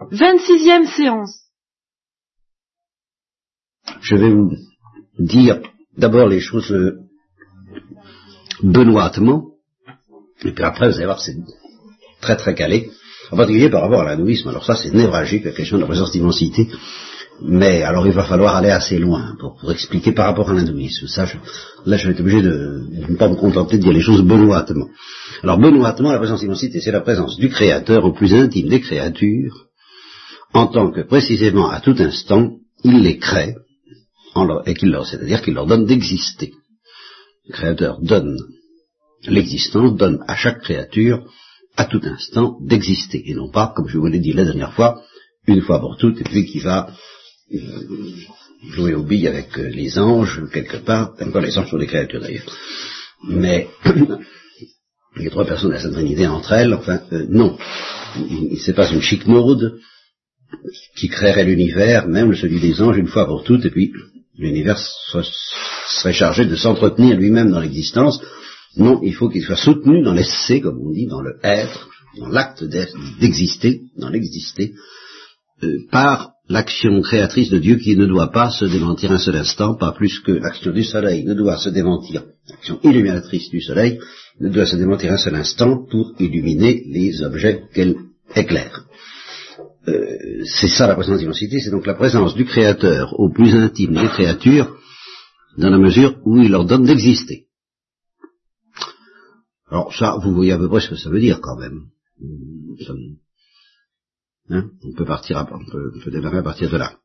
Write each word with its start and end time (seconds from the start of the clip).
26e 0.00 0.86
séance. 0.86 1.40
Je 4.00 4.16
vais 4.16 4.30
vous 4.30 4.50
dire 5.18 5.60
d'abord 5.96 6.28
les 6.28 6.40
choses 6.40 6.72
euh, 6.72 6.98
benoîtement, 8.62 9.50
et 10.44 10.52
puis 10.52 10.64
après 10.64 10.88
vous 10.88 10.96
allez 10.96 11.04
voir 11.04 11.20
c'est 11.20 11.36
très 12.20 12.36
très 12.36 12.54
calé, 12.54 12.90
en 13.30 13.36
particulier 13.36 13.70
par 13.70 13.82
rapport 13.82 14.00
à 14.00 14.04
l'hindouisme. 14.04 14.48
Alors 14.48 14.64
ça 14.64 14.74
c'est 14.74 14.92
névralgique, 14.92 15.44
la 15.44 15.52
question 15.52 15.76
de 15.76 15.82
la 15.82 15.86
présence 15.86 16.10
d'immensité, 16.10 16.68
mais 17.40 17.82
alors 17.82 18.06
il 18.06 18.12
va 18.12 18.24
falloir 18.24 18.56
aller 18.56 18.70
assez 18.70 18.98
loin 18.98 19.36
pour, 19.38 19.56
pour 19.56 19.70
expliquer 19.70 20.12
par 20.12 20.26
rapport 20.26 20.50
à 20.50 20.54
l'hindouisme. 20.54 21.06
Ça, 21.06 21.24
je, 21.24 21.36
là 21.86 21.96
je 21.96 22.08
vais 22.08 22.14
être 22.14 22.20
obligé 22.20 22.42
de, 22.42 22.50
de 22.50 23.12
ne 23.12 23.16
pas 23.16 23.28
me 23.28 23.36
contenter 23.36 23.78
de 23.78 23.82
dire 23.82 23.92
les 23.92 24.00
choses 24.00 24.22
benoîtement. 24.22 24.88
Alors 25.44 25.58
benoîtement, 25.58 26.10
la 26.10 26.18
présence 26.18 26.40
d'immensité, 26.40 26.80
c'est 26.80 26.90
la 26.92 27.00
présence 27.00 27.36
du 27.36 27.48
Créateur 27.48 28.04
au 28.04 28.12
plus 28.12 28.34
intime 28.34 28.68
des 28.68 28.80
créatures, 28.80 29.66
en 30.54 30.68
tant 30.68 30.90
que 30.90 31.00
précisément 31.02 31.68
à 31.68 31.80
tout 31.80 31.96
instant, 31.98 32.52
il 32.84 33.02
les 33.02 33.18
crée, 33.18 33.54
et 34.66 34.74
qu'il 34.74 34.90
leur, 34.90 35.06
c'est-à-dire 35.06 35.42
qu'il 35.42 35.54
leur 35.54 35.66
donne 35.66 35.84
d'exister. 35.86 36.52
Le 37.46 37.52
Créateur 37.52 38.00
donne 38.00 38.38
l'existence, 39.26 39.96
donne 39.96 40.24
à 40.26 40.36
chaque 40.36 40.60
créature, 40.62 41.26
à 41.76 41.84
tout 41.84 42.00
instant, 42.04 42.56
d'exister, 42.60 43.22
et 43.26 43.34
non 43.34 43.50
pas, 43.50 43.72
comme 43.74 43.88
je 43.88 43.98
vous 43.98 44.06
l'ai 44.06 44.20
dit 44.20 44.32
la 44.32 44.44
dernière 44.44 44.72
fois, 44.74 45.02
une 45.46 45.62
fois 45.62 45.80
pour 45.80 45.96
toutes, 45.96 46.20
et 46.20 46.24
puis 46.24 46.46
qui 46.46 46.60
va 46.60 46.88
euh, 47.52 47.58
jouer 48.70 48.94
aux 48.94 49.02
billes 49.02 49.28
avec 49.28 49.58
euh, 49.58 49.68
les 49.68 49.98
anges, 49.98 50.42
quelque 50.52 50.78
part, 50.78 51.14
encore 51.20 51.42
les 51.42 51.58
anges 51.58 51.70
sont 51.70 51.78
des 51.78 51.86
créatures 51.86 52.20
d'ailleurs. 52.20 52.46
Mais 53.24 53.68
les 55.16 55.30
trois 55.30 55.44
personnes 55.44 55.70
de 55.70 55.74
la 55.74 55.80
Sainte 55.80 55.92
Trinité 55.94 56.26
entre 56.26 56.52
elles, 56.52 56.74
enfin, 56.74 57.00
euh, 57.12 57.26
non. 57.28 57.58
C'est 58.64 58.74
pas 58.74 58.90
une 58.90 59.02
chic 59.02 59.26
mode 59.26 59.80
qui 60.96 61.08
créerait 61.08 61.44
l'univers, 61.44 62.08
même 62.08 62.34
celui 62.34 62.60
des 62.60 62.80
anges, 62.80 62.98
une 62.98 63.08
fois 63.08 63.26
pour 63.26 63.44
toutes, 63.44 63.64
et 63.64 63.70
puis 63.70 63.92
l'univers 64.38 64.78
serait 64.78 66.12
chargé 66.12 66.46
de 66.46 66.56
s'entretenir 66.56 67.16
lui-même 67.16 67.50
dans 67.50 67.60
l'existence. 67.60 68.20
Non, 68.76 69.00
il 69.02 69.14
faut 69.14 69.28
qu'il 69.28 69.42
soit 69.42 69.56
soutenu 69.56 70.02
dans 70.02 70.14
l'essai, 70.14 70.60
comme 70.60 70.80
on 70.80 70.92
dit, 70.92 71.06
dans 71.06 71.20
le 71.20 71.38
être, 71.42 71.88
dans 72.18 72.28
l'acte 72.28 72.64
d'exister, 73.20 73.82
dans 73.96 74.08
l'exister, 74.08 74.74
euh, 75.62 75.78
par 75.90 76.32
l'action 76.48 77.00
créatrice 77.00 77.50
de 77.50 77.58
Dieu 77.58 77.76
qui 77.76 77.96
ne 77.96 78.06
doit 78.06 78.30
pas 78.30 78.50
se 78.50 78.64
démentir 78.64 79.12
un 79.12 79.18
seul 79.18 79.36
instant, 79.36 79.76
pas 79.76 79.92
plus 79.92 80.18
que 80.20 80.32
l'action 80.32 80.72
du 80.72 80.84
soleil 80.84 81.24
ne 81.24 81.34
doit 81.34 81.58
se 81.58 81.70
démentir, 81.70 82.24
l'action 82.48 82.78
illuminatrice 82.82 83.48
du 83.50 83.60
soleil 83.60 83.98
ne 84.40 84.48
doit 84.48 84.66
se 84.66 84.76
démentir 84.76 85.12
un 85.12 85.16
seul 85.16 85.36
instant 85.36 85.86
pour 85.90 86.12
illuminer 86.18 86.82
les 86.86 87.22
objets 87.22 87.62
qu'elle 87.72 87.96
éclaire. 88.34 88.84
Euh, 89.86 90.44
c'est 90.44 90.68
ça 90.68 90.86
la 90.86 90.94
présence 90.94 91.18
d'immensité, 91.18 91.60
c'est 91.60 91.70
donc 91.70 91.86
la 91.86 91.94
présence 91.94 92.34
du 92.34 92.44
Créateur 92.44 93.18
au 93.18 93.30
plus 93.30 93.54
intime 93.54 93.94
des 93.94 94.08
créatures, 94.08 94.76
dans 95.58 95.70
la 95.70 95.78
mesure 95.78 96.18
où 96.24 96.38
il 96.38 96.50
leur 96.50 96.64
donne 96.64 96.84
d'exister. 96.84 97.46
Alors 99.70 99.94
ça, 99.94 100.16
vous 100.22 100.34
voyez 100.34 100.52
à 100.52 100.58
peu 100.58 100.68
près 100.68 100.80
ce 100.80 100.90
que 100.90 100.96
ça 100.96 101.10
veut 101.10 101.20
dire 101.20 101.40
quand 101.40 101.56
même. 101.58 101.86
Hein 104.50 104.64
on 104.82 104.92
peut 104.94 105.04
partir, 105.04 105.38
à, 105.38 105.48
on 105.52 105.64
peut, 105.64 106.10
démarrer 106.10 106.38
à 106.38 106.42
partir 106.42 106.70
de 106.70 106.76
là. 106.76 106.98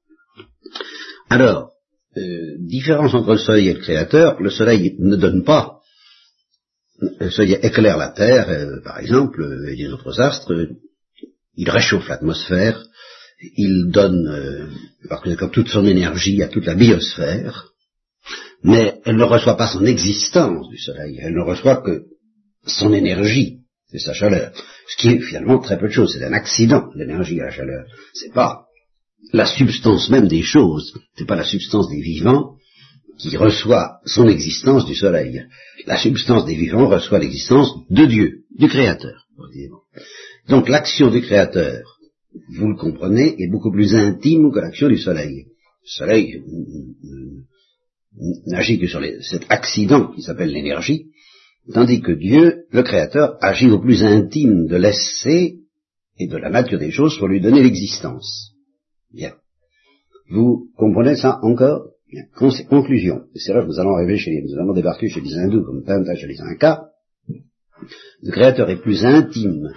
Alors, 1.29 1.71
euh, 2.17 2.57
différence 2.59 3.13
entre 3.13 3.31
le 3.33 3.37
Soleil 3.37 3.69
et 3.69 3.73
le 3.73 3.79
Créateur, 3.79 4.41
le 4.41 4.49
Soleil 4.49 4.95
ne 4.99 5.15
donne 5.15 5.43
pas, 5.43 5.79
le 6.99 7.29
Soleil 7.29 7.57
éclaire 7.61 7.97
la 7.97 8.09
Terre, 8.09 8.49
euh, 8.49 8.81
par 8.83 8.99
exemple, 8.99 9.41
et 9.69 9.75
les 9.75 9.87
autres 9.89 10.19
astres, 10.19 10.67
il 11.59 11.69
réchauffe 11.69 12.07
l'atmosphère, 12.07 12.81
il 13.57 13.91
donne, 13.91 14.27
euh, 14.27 15.35
comme 15.35 15.51
toute 15.51 15.67
son 15.67 15.85
énergie 15.85 16.41
à 16.41 16.47
toute 16.47 16.65
la 16.65 16.73
biosphère, 16.73 17.73
mais 18.63 19.01
elle 19.03 19.17
ne 19.17 19.25
reçoit 19.25 19.57
pas 19.57 19.67
son 19.67 19.85
existence 19.85 20.69
du 20.69 20.77
Soleil, 20.77 21.19
elle 21.21 21.33
ne 21.33 21.41
reçoit 21.41 21.81
que 21.81 22.03
son 22.65 22.93
énergie, 22.93 23.57
c'est 23.91 23.99
sa 23.99 24.13
chaleur, 24.13 24.53
ce 24.87 24.95
qui 24.95 25.09
est 25.09 25.19
finalement 25.19 25.59
très 25.59 25.77
peu 25.77 25.89
de 25.89 25.93
choses, 25.93 26.13
c'est 26.13 26.23
un 26.23 26.31
accident, 26.31 26.91
l'énergie 26.95 27.41
à 27.41 27.45
la 27.45 27.51
chaleur, 27.51 27.85
c'est 28.13 28.33
pas 28.33 28.65
la 29.33 29.45
substance 29.45 30.09
même 30.09 30.29
des 30.29 30.43
choses, 30.43 30.97
c'est 31.17 31.27
pas 31.27 31.35
la 31.35 31.43
substance 31.43 31.89
des 31.89 32.01
vivants 32.01 32.55
qui 33.19 33.35
reçoit 33.35 33.99
son 34.05 34.29
existence 34.29 34.85
du 34.85 34.95
Soleil. 34.95 35.45
La 35.85 35.97
substance 35.97 36.45
des 36.45 36.55
vivants 36.55 36.87
reçoit 36.87 37.19
l'existence 37.19 37.69
de 37.89 38.05
Dieu, 38.05 38.43
du 38.57 38.69
Créateur. 38.69 39.25
Donc 40.49 40.67
l'action 40.67 41.11
du 41.11 41.21
Créateur, 41.21 41.99
vous 42.57 42.69
le 42.69 42.75
comprenez, 42.75 43.35
est 43.41 43.49
beaucoup 43.49 43.71
plus 43.71 43.93
intime 43.93 44.51
que 44.51 44.59
l'action 44.59 44.89
du 44.89 44.97
Soleil. 44.97 45.45
Le 45.45 45.87
Soleil 45.87 46.43
n'agit 48.47 48.79
que 48.79 48.87
sur 48.87 48.99
cet 49.21 49.45
accident 49.49 50.11
qui 50.11 50.23
s'appelle 50.23 50.51
l'énergie, 50.51 51.11
tandis 51.71 52.01
que 52.01 52.11
Dieu, 52.11 52.65
le 52.71 52.81
Créateur, 52.81 53.37
agit 53.41 53.69
au 53.69 53.79
plus 53.79 54.03
intime 54.03 54.65
de 54.65 54.75
l'essai 54.75 55.59
et 56.17 56.27
de 56.27 56.37
la 56.37 56.49
nature 56.49 56.79
des 56.79 56.91
choses 56.91 57.17
pour 57.19 57.27
lui 57.27 57.39
donner 57.39 57.61
l'existence. 57.61 58.53
Bien. 59.13 59.33
Vous 60.31 60.69
comprenez 60.77 61.15
ça 61.15 61.39
encore? 61.43 61.89
Bien. 62.11 62.23
Conclusion. 62.69 63.21
C'est 63.35 63.53
là 63.53 63.61
que 63.61 63.67
nous 63.67 63.79
allons 63.79 63.93
arriver 63.93 64.17
chez 64.17 64.31
les, 64.31 64.41
nous 64.41 64.59
allons 64.59 64.73
débarquer 64.73 65.09
chez 65.09 65.21
les 65.21 65.35
hindous 65.35 65.63
comme 65.63 65.83
Panta 65.83 66.15
chez 66.15 66.27
les 66.27 66.41
Incas. 66.41 66.85
Le 68.23 68.31
Créateur 68.31 68.67
est 68.71 68.81
plus 68.81 69.05
intime 69.05 69.69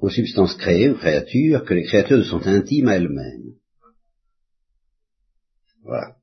aux 0.00 0.10
substances 0.10 0.54
créées, 0.54 0.90
aux 0.90 0.94
créatures, 0.94 1.64
que 1.64 1.74
les 1.74 1.84
créatures 1.84 2.24
sont 2.24 2.46
intimes 2.46 2.88
à 2.88 2.96
elles-mêmes. 2.96 3.54
Voilà. 5.84 6.16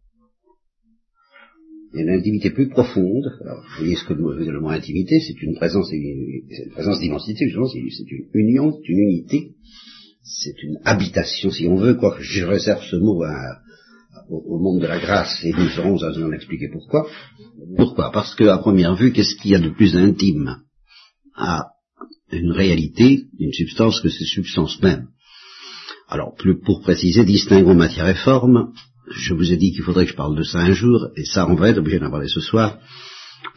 Il 1.93 1.99
y 1.99 2.01
a 2.01 2.03
une 2.03 2.19
intimité 2.19 2.51
plus 2.51 2.69
profonde. 2.69 3.25
Alors, 3.41 3.61
vous 3.61 3.77
voyez 3.79 3.95
ce 3.95 4.03
que 4.03 4.13
le 4.13 4.59
mot 4.59 4.69
intimité, 4.69 5.19
c'est 5.19 5.41
une 5.41 5.55
présence, 5.55 5.89
une 5.91 6.71
présence 6.71 6.99
d'immensité, 6.99 7.45
justement, 7.45 7.67
c'est 7.67 7.79
une 7.79 8.29
union, 8.33 8.71
c'est 8.73 8.89
une 8.89 8.99
unité, 8.99 9.55
c'est 10.23 10.63
une 10.63 10.77
habitation, 10.83 11.49
si 11.49 11.67
on 11.67 11.75
veut, 11.75 11.95
quoique 11.95 12.21
je 12.21 12.45
réserve 12.45 12.83
ce 12.83 12.97
mot 12.97 13.23
au, 14.29 14.59
monde 14.59 14.81
de 14.81 14.87
la 14.87 14.99
grâce, 14.99 15.43
et 15.43 15.51
nous 15.51 15.69
serons 15.69 15.97
à 16.03 16.11
en 16.11 16.31
expliquer 16.33 16.67
pourquoi. 16.69 17.07
Pourquoi? 17.77 18.11
Parce 18.11 18.35
qu'à 18.35 18.57
première 18.57 18.95
vue, 18.95 19.13
qu'est-ce 19.13 19.35
qu'il 19.41 19.51
y 19.51 19.55
a 19.55 19.59
de 19.59 19.69
plus 19.69 19.95
intime 19.95 20.57
à 21.35 21.67
une 22.31 22.51
réalité, 22.51 23.25
une 23.39 23.53
substance 23.53 24.01
que 24.01 24.09
ces 24.09 24.25
substances 24.25 24.81
mêmes. 24.81 25.07
Alors, 26.09 26.35
plus 26.35 26.59
pour 26.59 26.81
préciser, 26.81 27.25
distinguons 27.25 27.75
matière 27.75 28.07
et 28.07 28.15
forme. 28.15 28.73
Je 29.09 29.33
vous 29.33 29.51
ai 29.51 29.57
dit 29.57 29.71
qu'il 29.71 29.83
faudrait 29.83 30.05
que 30.05 30.11
je 30.11 30.17
parle 30.17 30.37
de 30.37 30.43
ça 30.43 30.59
un 30.59 30.73
jour, 30.73 31.07
et 31.15 31.25
ça, 31.25 31.47
on 31.49 31.55
va 31.55 31.69
être 31.69 31.79
obligé 31.79 31.99
d'en 31.99 32.11
parler 32.11 32.27
ce 32.27 32.41
soir. 32.41 32.77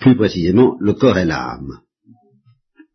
Plus 0.00 0.16
précisément, 0.16 0.76
le 0.80 0.94
corps 0.94 1.18
et 1.18 1.24
l'âme. 1.24 1.80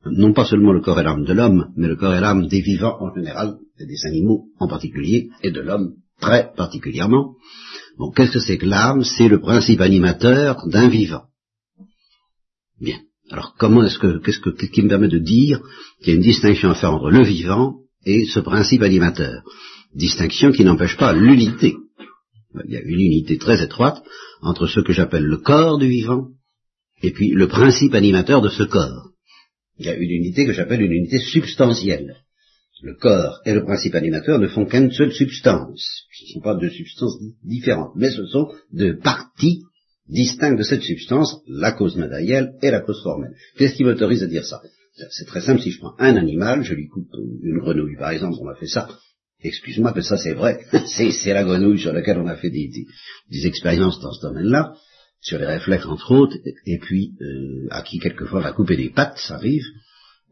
Non 0.06 0.34
pas 0.34 0.46
seulement 0.46 0.72
le 0.72 0.82
corps 0.82 1.00
et 1.00 1.04
l'âme 1.04 1.26
de 1.26 1.34
l'homme, 1.34 1.74
mais 1.76 1.88
le 1.88 1.96
corps 1.96 2.14
et 2.14 2.22
l'âme 2.22 2.48
des 2.48 2.62
vivants 2.62 2.98
en 3.02 3.14
général, 3.14 3.58
et 3.80 3.86
des 3.86 4.06
animaux 4.06 4.46
en 4.60 4.68
particulier, 4.68 5.30
et 5.42 5.52
de 5.52 5.62
l'homme 5.62 5.96
très 6.22 6.54
particulièrement. 6.56 7.36
Bon, 7.98 8.12
qu'est-ce 8.12 8.34
que 8.34 8.40
c'est 8.40 8.58
que 8.58 8.66
l'âme? 8.66 9.04
C'est 9.04 9.28
le 9.28 9.40
principe 9.40 9.82
animateur 9.82 10.68
d'un 10.68 10.90
vivant. 10.90 11.24
Bien. 12.80 13.00
Alors 13.32 13.56
comment 13.58 13.84
est-ce 13.84 14.00
que, 14.00 14.20
qu'est-ce 14.20 14.40
que, 14.40 14.50
qui 14.50 14.82
me 14.82 14.90
permet 14.90 15.08
de 15.08 15.18
dire 15.18 15.60
qu'il 16.00 16.10
y 16.10 16.12
a 16.12 16.16
une 16.16 16.22
distinction 16.22 16.70
à 16.70 16.76
faire 16.76 16.94
entre 16.94 17.10
le 17.10 17.24
vivant 17.24 17.76
et 18.06 18.26
ce 18.26 18.40
principe 18.40 18.84
animateur? 18.84 19.42
Distinction 19.96 20.52
qui 20.52 20.64
n'empêche 20.64 20.98
pas 20.98 21.14
l'unité. 21.14 21.76
Il 22.68 22.74
y 22.74 22.78
a 22.78 22.82
une 22.82 23.00
unité 23.00 23.38
très 23.38 23.64
étroite 23.64 24.04
entre 24.42 24.68
ce 24.68 24.80
que 24.80 24.94
j'appelle 24.94 25.24
le 25.24 25.38
corps 25.38 25.78
du 25.78 25.88
vivant 25.88 26.28
et 27.02 27.12
puis 27.12 27.30
le 27.30 27.48
principe 27.48 27.96
animateur 27.96 28.42
de 28.42 28.50
ce 28.50 28.64
corps. 28.64 29.10
Il 29.78 29.86
y 29.86 29.90
a 29.90 29.96
une 29.96 30.12
unité 30.12 30.46
que 30.46 30.54
j'appelle 30.54 30.82
une 30.82 30.92
unité 30.92 31.20
substantielle. 31.20 32.16
Le 32.82 32.96
corps 32.96 33.40
et 33.46 33.54
le 33.54 33.64
principe 33.64 33.96
animateur 33.96 34.38
ne 34.38 34.48
font 34.48 34.66
qu'une 34.66 34.92
seule 34.92 35.12
substance. 35.12 36.06
Ce 36.14 36.24
ne 36.26 36.30
sont 36.34 36.42
pas 36.42 36.56
deux 36.56 36.70
substances 36.70 37.18
différentes, 37.44 37.94
mais 37.96 38.12
ce 38.12 38.26
sont 38.28 38.52
deux 38.72 38.98
parties 38.98 39.64
distingue 40.08 40.58
de 40.58 40.64
cette 40.64 40.84
substance 40.84 41.38
la 41.48 41.72
cause 41.72 41.96
matérielle 41.96 42.54
et 42.62 42.72
la 42.72 42.82
cause 42.82 43.02
formelle. 43.02 43.36
Qu'est-ce 43.58 43.76
qui 43.76 43.84
m'autorise 43.84 44.24
à 44.24 44.28
dire 44.28 44.46
ça? 44.46 44.62
C'est 45.12 45.26
très 45.26 45.42
simple, 45.42 45.62
si 45.62 45.72
je 45.72 45.80
prends 45.80 45.96
un 46.00 46.16
animal, 46.16 46.64
je 46.64 46.74
lui 46.74 46.88
coupe 46.88 47.10
une 47.44 47.60
grenouille, 47.60 47.98
par 47.98 48.12
exemple, 48.12 48.38
on 48.40 48.48
a 48.48 48.56
fait 48.56 48.68
ça, 48.68 48.88
excuse-moi, 49.44 49.92
mais 49.96 50.02
ça 50.02 50.18
c'est 50.18 50.34
vrai, 50.34 50.62
c'est 50.86 51.34
la 51.34 51.44
grenouille 51.44 51.80
sur 51.80 51.92
laquelle 51.92 52.18
on 52.18 52.28
a 52.28 52.36
fait 52.36 52.50
des, 52.50 52.86
expériences 53.46 54.00
dans 54.00 54.14
ce 54.14 54.22
domaine-là, 54.22 54.76
sur 55.20 55.38
les 55.40 55.46
réflexes 55.46 55.86
entre 55.86 56.12
autres, 56.12 56.38
et 56.66 56.78
puis 56.80 57.14
euh, 57.22 57.68
à 57.72 57.82
qui 57.82 58.00
quelquefois 58.00 58.42
va 58.42 58.54
couper 58.54 58.78
des 58.78 58.90
pattes, 58.90 59.18
ça 59.18 59.36
arrive, 59.36 59.66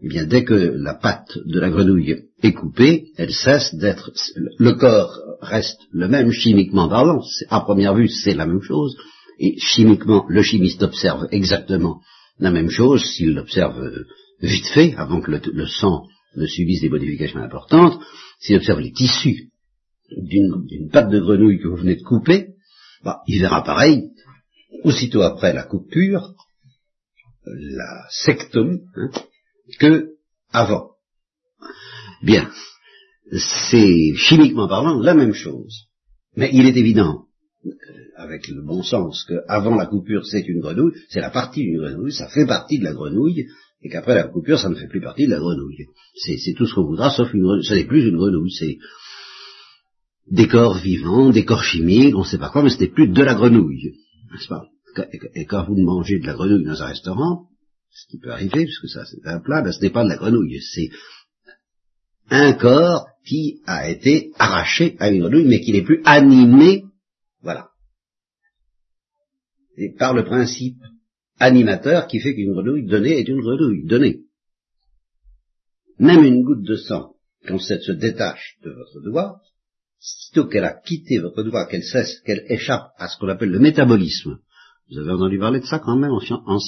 eh 0.01 0.07
bien 0.07 0.25
dès 0.25 0.43
que 0.45 0.53
la 0.53 0.93
patte 0.93 1.37
de 1.45 1.59
la 1.59 1.69
grenouille 1.69 2.23
est 2.41 2.53
coupée, 2.53 3.07
elle 3.17 3.33
cesse 3.33 3.75
d'être, 3.75 4.11
le 4.35 4.73
corps 4.73 5.19
reste 5.41 5.81
le 5.91 6.07
même 6.07 6.31
chimiquement 6.31 6.87
parlant, 6.87 7.21
à 7.49 7.61
première 7.61 7.95
vue 7.95 8.07
c'est 8.07 8.33
la 8.33 8.45
même 8.45 8.61
chose, 8.61 8.95
et 9.39 9.57
chimiquement, 9.59 10.25
le 10.27 10.41
chimiste 10.41 10.83
observe 10.83 11.27
exactement 11.31 12.01
la 12.39 12.51
même 12.51 12.69
chose 12.69 13.03
s'il 13.03 13.33
l'observe 13.33 13.79
euh, 13.79 14.05
vite 14.41 14.67
fait, 14.67 14.93
avant 14.95 15.21
que 15.21 15.31
le, 15.31 15.67
sang 15.67 16.05
ne 16.35 16.45
subisse 16.45 16.81
des 16.81 16.89
modifications 16.89 17.39
importantes. 17.39 18.01
s'il 18.39 18.57
observe 18.57 18.79
les 18.79 18.91
tissus 18.91 19.51
d'une 20.17 20.89
patte 20.91 21.09
de 21.09 21.19
grenouille 21.19 21.59
que 21.59 21.67
vous 21.67 21.77
venez 21.77 21.95
de 21.95 22.03
couper, 22.03 22.49
bah, 23.03 23.21
il 23.27 23.39
verra 23.39 23.63
pareil, 23.63 24.11
aussitôt 24.83 25.21
après 25.21 25.53
la 25.53 25.63
coupure, 25.63 26.33
la 27.45 28.05
sectum, 28.09 28.79
hein, 28.95 29.09
que 29.79 30.13
avant. 30.51 30.91
Bien, 32.21 32.49
c'est 33.31 34.13
chimiquement 34.15 34.67
parlant 34.67 34.99
la 34.99 35.13
même 35.13 35.33
chose. 35.33 35.87
Mais 36.35 36.49
il 36.53 36.65
est 36.65 36.77
évident, 36.77 37.25
avec 38.15 38.47
le 38.47 38.61
bon 38.61 38.83
sens, 38.83 39.25
qu'avant 39.27 39.75
la 39.75 39.85
coupure 39.85 40.25
c'est 40.25 40.47
une 40.47 40.59
grenouille, 40.59 40.93
c'est 41.09 41.21
la 41.21 41.29
partie 41.29 41.63
d'une 41.63 41.77
grenouille, 41.77 42.11
ça 42.11 42.27
fait 42.27 42.45
partie 42.45 42.79
de 42.79 42.83
la 42.83 42.93
grenouille, 42.93 43.47
et 43.81 43.89
qu'après 43.89 44.15
la 44.15 44.23
coupure 44.23 44.59
ça 44.59 44.69
ne 44.69 44.75
fait 44.75 44.87
plus 44.87 45.01
partie 45.01 45.25
de 45.25 45.31
la 45.31 45.39
grenouille. 45.39 45.87
C'est 46.15 46.53
tout 46.53 46.65
ce 46.65 46.75
qu'on 46.75 46.85
voudra, 46.85 47.09
sauf 47.09 47.33
une 47.33 47.41
grenouille. 47.41 47.65
Ce 47.65 47.73
n'est 47.73 47.85
plus 47.85 48.07
une 48.07 48.17
grenouille, 48.17 48.51
c'est 48.51 48.77
des 50.29 50.47
corps 50.47 50.77
vivants, 50.77 51.31
des 51.31 51.45
corps 51.45 51.63
chimiques, 51.63 52.15
on 52.15 52.21
ne 52.21 52.25
sait 52.25 52.37
pas 52.37 52.49
quoi, 52.49 52.63
mais 52.63 52.69
ce 52.69 52.79
n'est 52.79 52.87
plus 52.87 53.07
de 53.07 53.23
la 53.23 53.35
grenouille. 53.35 53.93
N'est-ce 54.31 54.47
pas? 54.47 54.63
Et 55.35 55.45
quand 55.45 55.65
vous 55.65 55.75
mangez 55.75 56.19
de 56.19 56.27
la 56.27 56.33
grenouille 56.33 56.65
dans 56.65 56.81
un 56.81 56.87
restaurant, 56.87 57.47
ce 57.91 58.07
qui 58.09 58.19
peut 58.19 58.31
arriver, 58.31 58.65
puisque 58.65 58.89
ça 58.89 59.05
c'est 59.05 59.25
un 59.27 59.39
plat, 59.39 59.61
ben, 59.61 59.71
ce 59.71 59.81
n'est 59.81 59.89
pas 59.89 60.03
de 60.03 60.09
la 60.09 60.17
grenouille, 60.17 60.59
c'est 60.61 60.89
un 62.29 62.53
corps 62.53 63.07
qui 63.25 63.61
a 63.65 63.89
été 63.89 64.31
arraché 64.37 64.95
à 64.99 65.09
une 65.09 65.21
grenouille, 65.21 65.45
mais 65.45 65.61
qui 65.61 65.71
n'est 65.71 65.83
plus 65.83 66.01
animé, 66.05 66.85
voilà. 67.43 67.69
Et 69.77 69.93
par 69.93 70.13
le 70.13 70.23
principe 70.23 70.77
animateur 71.39 72.07
qui 72.07 72.19
fait 72.19 72.33
qu'une 72.33 72.53
grenouille 72.53 72.85
donnée 72.85 73.19
est 73.19 73.27
une 73.27 73.41
grenouille 73.41 73.85
donnée. 73.85 74.21
Même 75.99 76.23
une 76.23 76.43
goutte 76.43 76.63
de 76.63 76.75
sang, 76.75 77.13
quand 77.45 77.59
cette 77.59 77.83
se 77.83 77.91
détache 77.91 78.57
de 78.63 78.71
votre 78.71 79.01
doigt, 79.01 79.41
sitôt 79.99 80.47
qu'elle 80.47 80.63
a 80.63 80.73
quitté 80.73 81.19
votre 81.19 81.43
doigt, 81.43 81.67
qu'elle 81.67 81.83
cesse, 81.83 82.21
qu'elle 82.21 82.45
échappe 82.49 82.91
à 82.97 83.07
ce 83.07 83.17
qu'on 83.17 83.29
appelle 83.29 83.51
le 83.51 83.59
métabolisme. 83.59 84.39
Vous 84.89 84.99
avez 84.99 85.11
entendu 85.11 85.39
parler 85.39 85.59
de 85.59 85.65
ça 85.65 85.79
quand 85.79 85.97
même 85.97 86.11
en, 86.11 86.21
en, 86.29 86.59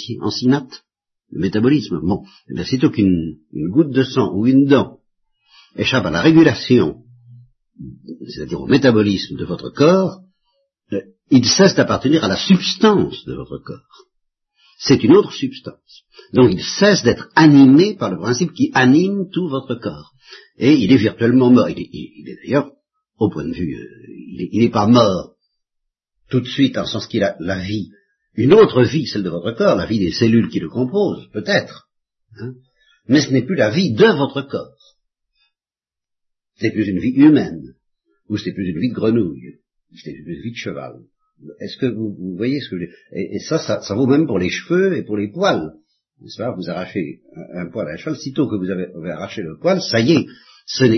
Le 1.32 1.40
métabolisme. 1.40 2.00
Bon, 2.02 2.24
eh 2.50 2.54
bien, 2.54 2.64
sitôt 2.64 2.90
qu'une 2.90 3.38
goutte 3.72 3.92
de 3.92 4.04
sang 4.04 4.34
ou 4.36 4.46
une 4.48 4.66
dent 4.66 5.00
échappe 5.76 6.06
à 6.06 6.12
la 6.12 6.22
régulation, 6.22 7.04
c'est-à-dire 8.28 8.62
au 8.62 8.68
métabolisme 8.68 9.36
de 9.36 9.46
votre 9.46 9.70
corps, 9.70 10.25
il 11.32 11.46
cesse 11.46 11.76
d'appartenir 11.76 12.24
à 12.24 12.28
la 12.28 12.38
substance 12.38 13.26
de 13.26 13.34
votre 13.34 13.58
corps. 13.58 14.06
C'est 14.78 15.04
une 15.04 15.16
autre 15.16 15.32
substance. 15.32 16.04
Donc 16.34 16.52
il 16.52 16.62
cesse 16.62 17.04
d'être 17.04 17.30
animé 17.36 17.96
par 17.96 18.12
le 18.12 18.18
principe 18.18 18.54
qui 18.54 18.72
anime 18.74 19.30
tout 19.32 19.48
votre 19.48 19.76
corps. 19.76 20.14
Et 20.58 20.74
il 20.74 20.92
est 20.92 20.98
virtuellement 20.98 21.50
mort. 21.50 21.70
Il 21.70 21.80
est, 21.80 22.36
d'ailleurs, 22.44 22.72
au 23.18 23.30
point 23.30 23.46
de 23.46 23.54
vue, 23.54 23.76
euh, 23.76 24.48
il 24.52 24.60
n'est 24.60 24.70
pas 24.70 24.88
mort 24.88 25.36
tout 26.30 26.42
de 26.42 26.48
suite, 26.48 26.78
en 26.78 26.86
sens 26.86 27.08
qu'il 27.08 27.24
a 27.24 27.36
la 27.40 27.60
vie, 27.60 27.90
une 28.34 28.54
autre 28.54 28.84
vie, 28.84 29.06
celle 29.06 29.24
de 29.24 29.30
votre 29.30 29.52
corps, 29.52 29.76
la 29.76 29.86
vie 29.86 30.00
des 30.00 30.12
cellules 30.12 30.50
qui 30.50 30.60
le 30.60 30.70
composent, 30.70 31.30
peut-être. 31.32 31.88
Hein, 32.38 32.54
mais 33.08 33.22
ce 33.22 33.32
n'est 33.32 33.46
plus 33.46 33.56
la 33.56 33.70
vie 33.70 33.94
de 33.94 34.06
votre 34.06 34.42
corps 34.42 34.76
c'est 36.58 36.72
plus 36.72 36.88
une 36.88 37.00
vie 37.00 37.14
humaine, 37.16 37.76
ou 38.30 38.38
c'est 38.38 38.54
plus 38.54 38.70
une 38.70 38.80
vie 38.80 38.90
de 38.90 38.96
grenouille, 38.96 39.60
plus 39.90 40.06
une 40.06 40.42
vie 40.42 40.52
de 40.52 40.58
cheval. 40.58 40.94
Est-ce 41.60 41.78
que 41.78 41.88
vous, 41.88 42.16
voyez 42.38 42.62
ce 42.62 42.70
que 42.70 42.80
je 42.80 42.86
et, 43.12 43.36
et 43.36 43.40
ça, 43.40 43.60
ça, 43.60 43.96
vaut 43.96 44.08
même 44.08 44.26
pour 44.26 44.40
les 44.40 44.50
cheveux 44.50 44.96
et 44.96 45.04
pour 45.04 45.18
les 45.18 45.30
poils. 45.30 45.74
N'est-ce 46.22 46.38
pas? 46.38 46.56
Vous 46.56 46.70
arrachez 46.70 47.20
un, 47.54 47.70
poil 47.70 47.88
à 47.90 47.94
un 47.94 47.98
cheval, 47.98 48.18
sitôt 48.18 48.48
que 48.48 48.56
vous 48.56 48.70
avez, 48.70 48.88
arraché 49.12 49.42
le 49.42 49.58
poil, 49.60 49.82
ça 49.82 50.00
y 50.00 50.14
est, 50.14 50.26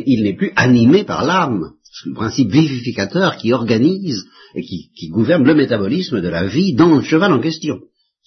il 0.06 0.24
n'est 0.24 0.36
plus 0.36 0.52
animé 0.56 1.04
par 1.04 1.26
l'âme. 1.26 1.74
C'est 1.84 2.10
le 2.10 2.16
principe 2.16 2.52
vivificateur 2.52 3.38
qui 3.38 3.52
organise 3.52 4.26
et 4.54 4.62
qui, 4.62 4.92
qui 4.96 5.10
gouverne 5.10 5.44
le 5.44 5.56
métabolisme 5.56 6.22
de 6.22 6.28
la 6.28 6.46
vie 6.46 6.76
dans 6.76 6.96
le 6.96 7.02
cheval 7.02 7.34
en 7.34 7.42
question. 7.42 7.80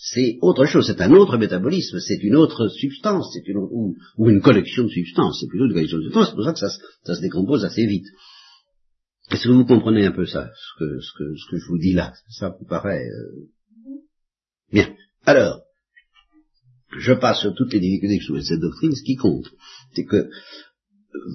C'est 0.02 0.38
autre 0.40 0.64
chose, 0.64 0.86
c'est 0.86 1.02
un 1.02 1.12
autre 1.12 1.36
métabolisme, 1.36 2.00
c'est 2.00 2.22
une 2.22 2.34
autre 2.34 2.68
substance, 2.68 3.30
c'est 3.34 3.46
une 3.46 3.58
ou, 3.58 3.94
une 4.18 4.40
collection 4.40 4.84
de 4.84 4.88
substances, 4.88 5.38
c'est 5.38 5.46
plutôt 5.46 5.66
une 5.66 5.74
collection 5.74 5.98
de 5.98 6.04
substances, 6.04 6.28
c'est 6.30 6.36
pour 6.36 6.44
ça 6.44 6.52
que 6.54 6.58
ça, 6.58 7.14
se 7.14 7.20
décompose 7.20 7.66
assez 7.66 7.84
vite. 7.84 8.06
Est-ce 9.30 9.44
que 9.44 9.52
vous 9.52 9.64
comprenez 9.64 10.06
un 10.06 10.12
peu 10.12 10.26
ça, 10.26 10.50
ce 10.54 10.84
que, 10.84 11.58
je 11.58 11.66
vous 11.68 11.78
dis 11.78 11.92
là? 11.92 12.12
Ça 12.28 12.56
vous 12.58 12.66
paraît 12.66 13.06
euh... 13.06 13.48
bien. 14.72 14.94
Alors, 15.24 15.60
je 16.98 17.12
passe 17.12 17.40
sur 17.40 17.54
toutes 17.54 17.72
les 17.72 17.80
difficultés 17.80 18.18
que 18.18 18.24
soulève 18.24 18.42
cette 18.42 18.60
doctrine. 18.60 18.94
Ce 18.94 19.04
qui 19.04 19.16
compte, 19.16 19.48
c'est 19.94 20.04
que 20.04 20.28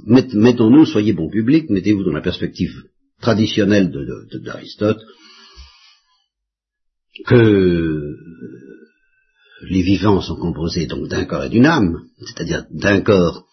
mettons-nous, 0.07 0.85
soyez 0.85 1.13
bon 1.13 1.29
public, 1.29 1.69
mettez-vous 1.69 2.03
dans 2.03 2.11
la 2.13 2.21
perspective 2.21 2.73
traditionnelle 3.21 3.91
d'Aristote, 4.43 5.01
que 7.25 8.15
les 9.61 9.81
vivants 9.81 10.21
sont 10.21 10.35
composés 10.35 10.85
donc 10.85 11.07
d'un 11.07 11.23
corps 11.25 11.45
et 11.45 11.49
d'une 11.49 11.65
âme, 11.65 12.09
c'est-à-dire 12.19 12.65
d'un 12.71 13.01
corps 13.01 13.47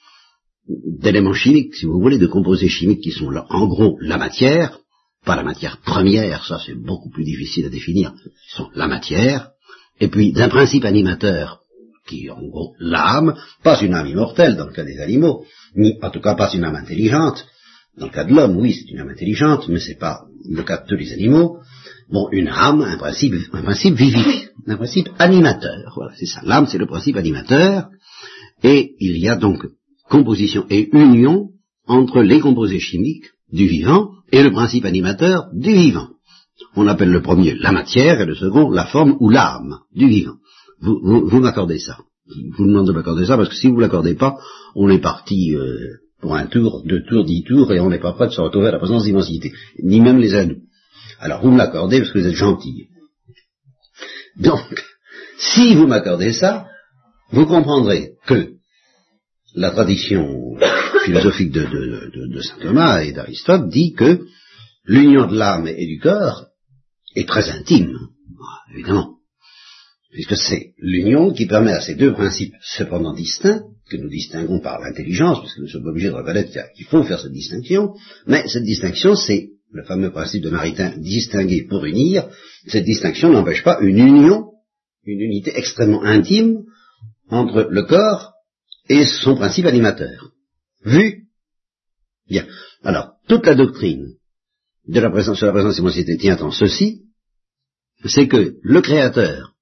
d'éléments 0.69 1.35
chimiques, 1.35 1.75
si 1.75 1.87
vous 1.87 2.01
voulez, 2.01 2.19
de 2.19 2.27
composés 2.27 2.69
chimiques 2.69 3.03
qui 3.03 3.11
sont 3.11 3.33
en 3.49 3.67
gros 3.67 3.99
la 4.01 4.17
matière, 4.17 4.79
pas 5.25 5.37
la 5.37 5.43
matière 5.43 5.79
première, 5.79 6.45
ça 6.45 6.61
c'est 6.65 6.75
beaucoup 6.75 7.11
plus 7.11 7.25
difficile 7.25 7.67
à 7.67 7.69
définir, 7.69 8.13
sont 8.49 8.69
la 8.75 8.87
matière, 8.87 9.51
et 10.01 10.09
puis 10.09 10.33
d'un 10.33 10.49
principe 10.49 10.85
animateur 10.85 11.61
qui 12.07 12.27
est 12.27 12.31
en 12.31 12.43
gros 12.43 12.75
l'âme, 12.79 13.37
pas 13.63 13.81
une 13.81 13.95
âme 13.95 14.09
immortelle 14.09 14.57
dans 14.57 14.67
le 14.67 14.73
cas 14.73 14.85
des 14.85 15.01
animaux, 15.01 15.45
ni 15.77 15.99
en 16.03 16.11
tout 16.11 16.21
cas 16.21 16.35
pas 16.35 16.53
une 16.53 16.65
âme 16.65 16.77
intelligente. 16.77 17.47
Dans 17.97 18.07
le 18.07 18.13
cas 18.13 18.25
de 18.25 18.33
l'homme, 18.33 18.57
oui, 18.57 18.73
c'est 18.73 18.91
une 18.91 19.01
âme 19.01 19.11
intelligente, 19.11 19.69
mais 19.69 19.79
c'est 19.79 19.99
pas 19.99 20.23
le 20.49 20.63
cas 20.63 20.79
de 20.79 20.87
tous 20.87 20.97
les 20.97 21.13
animaux. 21.13 21.59
Bon, 22.11 22.29
une 22.33 22.49
âme, 22.49 22.81
un 22.81 22.97
principe, 22.97 23.35
un 23.53 23.63
un 24.67 24.77
principe 24.77 25.09
animateur. 25.19 25.93
Voilà, 25.95 26.13
c'est 26.19 26.27
ça. 26.27 26.41
L'âme, 26.43 26.67
c'est 26.67 26.79
le 26.79 26.87
principe 26.87 27.17
animateur. 27.17 27.89
Et 28.63 28.95
il 28.99 29.19
y 29.19 29.29
a 29.29 29.37
donc 29.37 29.67
composition 30.13 30.67
et 30.69 30.91
union 30.93 31.49
entre 31.87 32.21
les 32.23 32.41
composés 32.41 32.81
chimiques 32.81 33.31
du 33.51 33.67
vivant 33.67 34.11
et 34.31 34.43
le 34.43 34.53
principe 34.53 34.85
animateur 34.85 35.47
du 35.55 35.73
vivant. 35.73 36.09
On 36.77 36.87
appelle 36.87 37.09
le 37.09 37.23
premier 37.23 37.55
la 37.55 37.73
matière 37.73 38.21
et 38.21 38.27
le 38.27 38.35
second 38.35 38.71
la 38.71 38.85
forme 38.85 39.17
ou 39.21 39.31
l'âme 39.31 39.79
du 39.95 40.07
vivant. 40.09 40.37
Vous, 40.81 41.01
vous, 41.31 41.41
m'accordez 41.41 41.79
ça. 41.79 41.97
Je 42.29 42.57
vous 42.59 42.67
demande 42.67 42.87
de 42.87 42.93
m'accorder 42.93 43.25
ça 43.25 43.37
parce 43.39 43.49
que 43.49 43.55
si 43.55 43.69
vous 43.69 43.77
ne 43.77 43.81
l'accordez 43.81 44.15
pas, 44.15 44.37
on 44.75 44.91
est 44.91 45.01
parti 45.01 45.57
euh, 45.57 45.79
pour 46.21 46.37
un 46.37 46.47
tour, 46.47 46.83
deux 46.85 47.03
tours, 47.09 47.25
dix 47.25 47.43
tours 47.45 47.73
et 47.73 47.81
on 47.81 47.89
n'est 47.89 47.99
pas 47.99 48.13
prêt 48.13 48.27
de 48.27 48.33
se 48.33 48.41
retrouver 48.41 48.69
à 48.69 48.73
la 48.73 48.79
présence 48.79 49.05
d'immensité. 49.05 49.51
Ni 49.83 50.01
même 50.01 50.19
les 50.19 50.35
ados. 50.35 50.59
Alors 51.21 51.41
vous 51.41 51.51
me 51.51 51.59
l'accordez 51.59 52.01
parce 52.01 52.11
que 52.13 52.19
vous 52.19 52.29
êtes 52.29 52.35
gentil. 52.35 52.89
Donc, 54.37 54.85
si 55.39 55.75
vous 55.75 55.87
m'accordez 55.87 56.35
ça, 56.35 56.67
vous 57.31 57.47
comprendrez 57.47 58.11
que 58.27 58.62
la 59.55 59.71
tradition 59.71 60.57
philosophique 61.05 61.53
de, 61.53 62.41
saint 62.41 62.59
Thomas 62.61 63.03
et 63.03 63.13
d'Aristote 63.13 63.69
dit 63.69 63.93
que 63.93 64.21
l'union 64.85 65.27
de 65.27 65.37
l'âme 65.37 65.69
et 65.69 65.87
du 65.87 65.99
corps 65.99 66.47
est 67.15 67.29
très 67.29 67.51
intime, 67.51 67.97
évidemment, 68.75 69.17
puisque 70.11 70.37
c'est 70.37 70.73
l'union 70.79 71.33
qui 71.33 71.47
permet 71.47 71.73
à 71.73 71.81
ces 71.81 71.95
deux 71.95 72.13
principes 72.13 72.55
cependant 72.63 73.15
distincts, 73.15 73.63
que 73.91 73.97
nous 73.97 74.09
distinguons 74.09 74.61
par 74.61 74.81
l'intelligence, 74.81 75.41
parce 75.41 75.55
que 75.55 75.61
nous 75.61 75.69
sommes 75.69 75.87
obligés 75.87 76.09
de 76.09 76.15
reconnaître 76.15 76.51
qu'il 76.75 76.87
faut 76.87 77.03
faire 77.03 77.21
cette 77.21 77.33
distinction, 77.33 77.95
mais 78.27 78.47
cette 78.49 78.65
distinction 78.65 79.15
c'est 79.17 79.51
le 79.71 79.85
fameux 79.85 80.11
principe 80.11 80.43
de 80.43 80.51
Maritain, 80.51 80.99
distinguer 80.99 81.65
pour 81.65 81.85
unir, 81.85 82.29
cette 82.67 82.85
distinction 82.85 83.31
n'empêche 83.31 83.65
pas 83.65 83.81
une 83.81 83.99
union, 83.99 84.51
une 85.05 85.21
unité 85.21 85.53
extrêmement 85.57 86.03
intime 86.03 86.65
entre 87.29 87.69
le 87.71 87.83
corps 87.85 88.32
et 88.93 89.07
son 89.07 89.37
principe 89.37 89.65
animateur. 89.65 90.33
Vu? 90.85 91.29
Bien. 92.29 92.47
Alors, 92.83 93.15
toute 93.27 93.47
la 93.47 93.55
doctrine 93.55 94.17
de 94.87 95.01
la 95.01 95.11
présence 95.11 95.39
sur 95.39 95.47
la 95.47 95.53
présence 95.53 95.79
immensité 95.79 96.19
tient 96.19 96.39
en 96.41 96.51
ceci, 96.51 97.07
c'est 98.05 98.29
que 98.29 98.57
le 98.61 98.81
Créateur, 98.83 99.55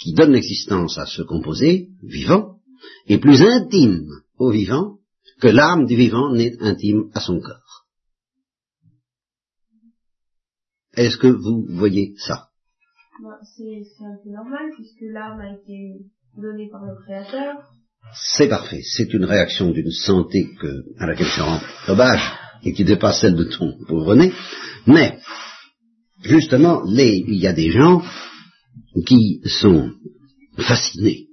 qui 0.00 0.12
donne 0.14 0.32
l'existence 0.32 0.98
à 0.98 1.06
ce 1.06 1.22
composé 1.22 1.90
vivant, 2.02 2.58
est 3.06 3.18
plus 3.18 3.42
intime 3.42 4.08
au 4.38 4.50
vivant 4.50 4.98
que 5.40 5.48
l'âme 5.48 5.86
du 5.86 5.94
vivant 5.94 6.32
n'est 6.32 6.60
intime 6.60 7.10
à 7.14 7.20
son 7.20 7.40
corps. 7.40 7.86
Est-ce 10.94 11.16
que 11.18 11.28
vous 11.28 11.64
voyez 11.68 12.14
ça? 12.16 12.48
Bah, 13.22 13.38
C'est 13.56 13.84
un 14.00 14.16
peu 14.22 14.30
normal 14.30 14.72
puisque 14.74 15.02
l'âme 15.02 15.38
a 15.38 15.52
été 15.54 16.00
donnée 16.36 16.68
par 16.70 16.84
le 16.84 16.96
Créateur. 17.04 17.70
C'est 18.12 18.48
parfait. 18.48 18.82
C'est 18.82 19.12
une 19.12 19.24
réaction 19.24 19.70
d'une 19.70 19.90
santé 19.90 20.48
que, 20.60 20.84
à 20.98 21.06
laquelle 21.06 21.26
je 21.26 21.42
rends 21.42 21.60
hommage 21.88 22.32
et 22.62 22.72
qui 22.72 22.84
dépasse 22.84 23.20
celle 23.20 23.34
de 23.34 23.44
ton 23.44 23.76
pauvre 23.86 24.14
nez. 24.14 24.32
Mais, 24.86 25.18
justement, 26.22 26.84
il 26.86 27.34
y 27.34 27.46
a 27.46 27.52
des 27.52 27.70
gens 27.70 28.02
qui 29.06 29.40
sont 29.46 29.90
fascinés 30.58 31.28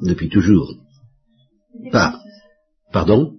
depuis 0.00 0.28
toujours 0.28 0.76
par... 1.90 2.20
Pardon? 2.92 3.38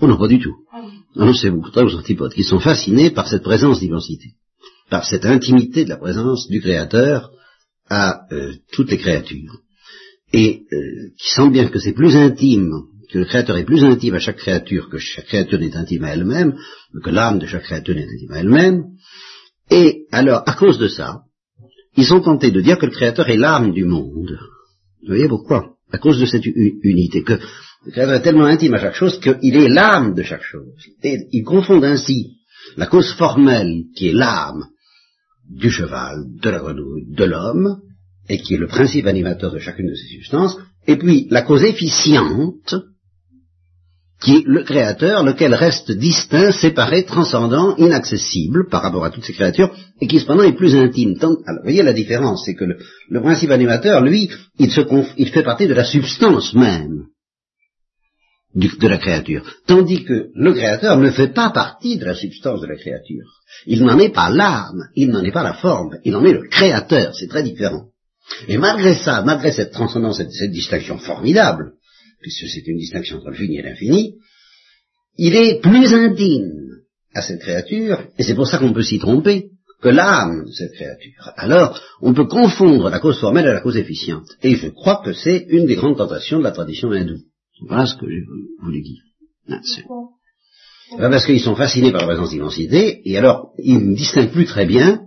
Oh 0.00 0.08
non, 0.08 0.18
pas 0.18 0.28
du 0.28 0.40
tout. 0.40 0.54
Non, 1.14 1.26
non, 1.26 1.34
c'est 1.34 1.50
au 1.50 1.60
contraire 1.60 1.86
aux 1.86 1.94
antipodes, 1.94 2.34
qui 2.34 2.42
sont 2.42 2.58
fascinés 2.58 3.10
par 3.10 3.28
cette 3.28 3.44
présence 3.44 3.80
d'immensité, 3.80 4.30
par 4.90 5.06
cette 5.06 5.24
intimité 5.24 5.84
de 5.84 5.90
la 5.90 5.96
présence 5.96 6.48
du 6.48 6.60
Créateur 6.60 7.30
à 7.88 8.26
euh, 8.32 8.54
toutes 8.72 8.90
les 8.90 8.98
créatures, 8.98 9.60
et 10.34 10.62
euh, 10.72 11.10
qui 11.16 11.32
sentent 11.32 11.52
bien 11.52 11.68
que 11.68 11.78
c'est 11.78 11.92
plus 11.92 12.16
intime, 12.16 12.72
que 13.12 13.18
le 13.18 13.24
Créateur 13.24 13.56
est 13.56 13.64
plus 13.64 13.84
intime 13.84 14.14
à 14.14 14.18
chaque 14.18 14.38
créature 14.38 14.88
que 14.90 14.98
chaque 14.98 15.26
créature 15.26 15.60
n'est 15.60 15.76
intime 15.76 16.02
à 16.04 16.12
elle-même, 16.12 16.56
que 17.04 17.10
l'âme 17.10 17.38
de 17.38 17.46
chaque 17.46 17.62
créature 17.62 17.94
n'est 17.94 18.08
intime 18.12 18.32
à 18.32 18.40
elle-même, 18.40 18.82
et 19.70 20.06
alors, 20.10 20.42
à 20.44 20.54
cause 20.54 20.78
de 20.78 20.88
ça, 20.88 21.20
ils 21.96 22.04
sont 22.04 22.20
tentés 22.20 22.50
de 22.50 22.60
dire 22.60 22.78
que 22.78 22.86
le 22.86 22.92
Créateur 22.92 23.28
est 23.28 23.36
l'âme 23.36 23.72
du 23.72 23.84
monde. 23.84 24.36
Vous 25.02 25.08
voyez 25.08 25.28
pourquoi? 25.28 25.76
À 25.92 25.98
cause 25.98 26.18
de 26.18 26.26
cette 26.26 26.44
unité, 26.44 27.22
que 27.22 27.38
le 27.86 27.92
Créateur 27.92 28.14
est 28.14 28.22
tellement 28.22 28.46
intime 28.46 28.74
à 28.74 28.80
chaque 28.80 28.96
chose 28.96 29.20
qu'il 29.20 29.56
est 29.56 29.68
l'âme 29.68 30.14
de 30.14 30.22
chaque 30.22 30.42
chose. 30.42 30.74
Et 31.04 31.28
ils 31.30 31.44
confondent 31.44 31.84
ainsi 31.84 32.38
la 32.76 32.86
cause 32.86 33.12
formelle, 33.12 33.84
qui 33.94 34.08
est 34.08 34.12
l'âme 34.12 34.64
du 35.48 35.70
cheval, 35.70 36.24
de 36.42 36.50
la 36.50 36.58
grenouille, 36.58 37.14
de 37.14 37.24
l'homme, 37.24 37.78
et 38.28 38.38
qui 38.38 38.54
est 38.54 38.58
le 38.58 38.66
principe 38.66 39.06
animateur 39.06 39.52
de 39.52 39.58
chacune 39.58 39.88
de 39.88 39.94
ces 39.94 40.08
substances, 40.08 40.56
et 40.86 40.96
puis 40.96 41.26
la 41.30 41.42
cause 41.42 41.64
efficiente, 41.64 42.74
qui 44.22 44.36
est 44.36 44.46
le 44.46 44.62
créateur, 44.62 45.22
lequel 45.22 45.54
reste 45.54 45.90
distinct, 45.92 46.52
séparé, 46.52 47.04
transcendant, 47.04 47.76
inaccessible 47.76 48.68
par 48.70 48.82
rapport 48.82 49.04
à 49.04 49.10
toutes 49.10 49.24
ces 49.24 49.34
créatures, 49.34 49.74
et 50.00 50.06
qui 50.06 50.18
cependant 50.20 50.44
est 50.44 50.56
plus 50.56 50.74
intime. 50.74 51.14
alors, 51.20 51.36
vous 51.36 51.62
voyez 51.62 51.82
la 51.82 51.92
différence, 51.92 52.44
c'est 52.44 52.54
que 52.54 52.64
le, 52.64 53.20
principe 53.20 53.50
animateur, 53.50 54.02
lui, 54.02 54.30
il, 54.58 54.70
se 54.70 54.80
il 55.18 55.28
fait 55.28 55.42
partie 55.42 55.66
de 55.66 55.74
la 55.74 55.84
substance 55.84 56.54
même 56.54 57.06
de 58.54 58.88
la 58.88 58.98
créature, 58.98 59.44
tandis 59.66 60.04
que 60.04 60.28
le 60.32 60.52
créateur 60.52 60.96
ne 60.96 61.10
fait 61.10 61.34
pas 61.34 61.50
partie 61.50 61.98
de 61.98 62.04
la 62.04 62.14
substance 62.14 62.60
de 62.60 62.68
la 62.68 62.76
créature. 62.76 63.26
Il 63.66 63.84
n'en 63.84 63.98
est 63.98 64.14
pas 64.14 64.30
l'âme, 64.30 64.88
il 64.94 65.10
n'en 65.10 65.24
est 65.24 65.32
pas 65.32 65.42
la 65.42 65.54
forme, 65.54 65.98
il 66.04 66.14
en 66.14 66.24
est 66.24 66.32
le 66.32 66.48
créateur, 66.48 67.14
c'est 67.16 67.26
très 67.26 67.42
différent. 67.42 67.88
Et 68.48 68.58
malgré 68.58 68.94
ça, 68.94 69.22
malgré 69.22 69.52
cette 69.52 69.72
transcendance, 69.72 70.18
cette 70.18 70.50
distinction 70.50 70.98
formidable, 70.98 71.72
puisque 72.20 72.48
c'est 72.48 72.66
une 72.66 72.78
distinction 72.78 73.18
entre 73.18 73.30
le 73.30 73.36
fini 73.36 73.58
et 73.58 73.62
l'infini, 73.62 74.14
il 75.16 75.36
est 75.36 75.60
plus 75.60 75.92
intime 75.94 76.50
à 77.14 77.22
cette 77.22 77.40
créature, 77.40 78.02
et 78.18 78.22
c'est 78.22 78.34
pour 78.34 78.46
ça 78.46 78.58
qu'on 78.58 78.72
peut 78.72 78.82
s'y 78.82 78.98
tromper, 78.98 79.50
que 79.80 79.88
l'âme 79.90 80.46
de 80.46 80.52
cette 80.52 80.72
créature. 80.72 81.30
Alors, 81.36 81.78
on 82.00 82.14
peut 82.14 82.26
confondre 82.26 82.88
la 82.88 82.98
cause 82.98 83.20
formelle 83.20 83.46
à 83.46 83.52
la 83.52 83.60
cause 83.60 83.76
efficiente. 83.76 84.26
Et 84.42 84.56
je 84.56 84.68
crois 84.68 85.02
que 85.04 85.12
c'est 85.12 85.44
une 85.48 85.66
des 85.66 85.76
grandes 85.76 85.98
tentations 85.98 86.38
de 86.38 86.44
la 86.44 86.52
tradition 86.52 86.90
hindoue. 86.90 87.20
Voilà 87.68 87.86
ce 87.86 87.94
que 87.94 88.06
je 88.08 88.64
voulais 88.64 88.80
dire. 88.80 89.02
parce 91.10 91.26
qu'ils 91.26 91.40
sont 91.40 91.54
fascinés 91.54 91.92
par 91.92 92.02
la 92.02 92.06
présence 92.08 92.30
d'immensité, 92.30 93.02
et 93.04 93.18
alors 93.18 93.52
ils 93.58 93.90
ne 93.90 93.94
distinguent 93.94 94.32
plus 94.32 94.46
très 94.46 94.66
bien 94.66 95.03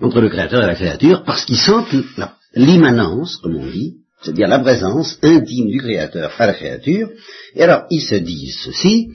entre 0.00 0.20
le 0.20 0.28
créateur 0.28 0.62
et 0.62 0.66
la 0.66 0.74
créature, 0.74 1.24
parce 1.24 1.44
qu'ils 1.44 1.56
sentent 1.56 1.94
l'immanence, 2.54 3.36
comme 3.38 3.56
on 3.56 3.66
dit, 3.66 3.96
c'est-à-dire 4.22 4.48
la 4.48 4.58
présence 4.58 5.18
intime 5.22 5.68
du 5.68 5.78
Créateur 5.78 6.32
à 6.38 6.46
la 6.46 6.54
créature, 6.54 7.10
et 7.54 7.62
alors 7.62 7.84
ils 7.90 8.00
se 8.00 8.16
disent 8.16 8.58
ceci, 8.64 9.10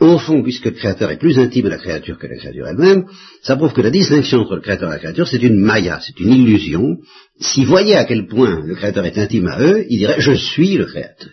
au 0.00 0.18
fond, 0.18 0.42
puisque 0.42 0.66
le 0.66 0.70
Créateur 0.70 1.10
est 1.10 1.18
plus 1.18 1.38
intime 1.38 1.64
de 1.64 1.70
la 1.70 1.78
créature 1.78 2.18
que 2.18 2.26
la 2.26 2.36
créature 2.36 2.66
elle-même, 2.68 3.06
ça 3.42 3.56
prouve 3.56 3.72
que 3.72 3.80
la 3.80 3.90
distinction 3.90 4.40
entre 4.40 4.54
le 4.54 4.60
Créateur 4.60 4.88
et 4.88 4.92
la 4.92 4.98
créature, 4.98 5.26
c'est 5.26 5.42
une 5.42 5.58
maya, 5.58 6.00
c'est 6.00 6.18
une 6.20 6.32
illusion. 6.32 6.98
S'ils 7.40 7.66
voyaient 7.66 7.96
à 7.96 8.04
quel 8.04 8.26
point 8.26 8.60
le 8.64 8.74
Créateur 8.74 9.04
est 9.04 9.18
intime 9.18 9.48
à 9.48 9.60
eux, 9.60 9.84
ils 9.88 9.98
diraient, 9.98 10.20
je 10.20 10.32
suis 10.32 10.76
le 10.76 10.86
Créateur. 10.86 11.32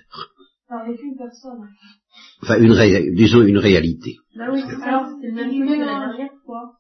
Avec 0.67 0.99
une 1.01 1.15
personne. 1.15 1.69
Enfin, 2.41 2.59
une 2.59 3.15
disons 3.15 3.43
une 3.43 3.57
réalité. 3.57 4.15
Bah 4.35 4.45
oui, 4.51 4.61
alors 4.83 5.05
c'est 5.21 5.27
le 5.27 5.33
même 5.33 5.51
que 5.51 5.79
la 5.79 5.85
dernière 5.85 6.31
fois. 6.45 6.73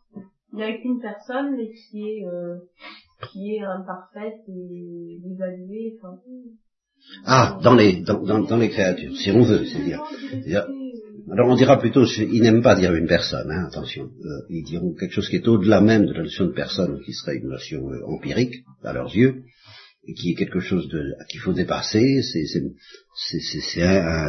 Il 0.55 0.57
n'y 0.57 0.63
a 0.63 0.77
qu'une 0.77 0.99
personne, 1.01 1.55
mais 1.57 1.69
qui 1.69 2.01
est... 2.01 2.25
Euh 2.25 2.57
qui 3.31 3.55
est 3.55 3.63
imparfaite 3.63 4.41
et 4.47 5.19
évaluée. 5.25 5.97
Enfin, 5.97 6.17
ah, 7.25 7.59
dans 7.63 7.75
les, 7.75 8.01
dans, 8.01 8.23
dans, 8.23 8.57
les 8.57 8.69
créatures, 8.69 9.15
si 9.15 9.31
on 9.31 9.43
veut, 9.43 9.65
c'est 9.65 9.83
dire. 9.83 10.03
Alors 11.31 11.49
on 11.49 11.55
dira 11.55 11.79
plutôt, 11.79 12.05
ils 12.05 12.41
n'aiment 12.41 12.61
pas 12.61 12.75
dire 12.75 12.93
une 12.93 13.07
personne, 13.07 13.49
hein, 13.49 13.65
attention. 13.67 14.03
Euh, 14.03 14.45
ils 14.49 14.63
diront 14.63 14.93
quelque 14.93 15.13
chose 15.13 15.27
qui 15.27 15.37
est 15.37 15.47
au-delà 15.47 15.81
même 15.81 16.05
de 16.05 16.13
la 16.13 16.23
notion 16.23 16.45
de 16.45 16.51
personne, 16.51 16.99
qui 17.03 17.13
serait 17.13 17.37
une 17.37 17.49
notion 17.49 17.89
euh, 17.89 18.05
empirique 18.07 18.63
à 18.83 18.93
leurs 18.93 19.15
yeux, 19.15 19.43
et 20.07 20.13
qui 20.13 20.31
est 20.31 20.35
quelque 20.35 20.59
chose 20.59 20.87
de 20.87 21.13
qu'il 21.29 21.39
faut 21.39 21.53
dépasser. 21.53 22.21
C'est 22.21 22.45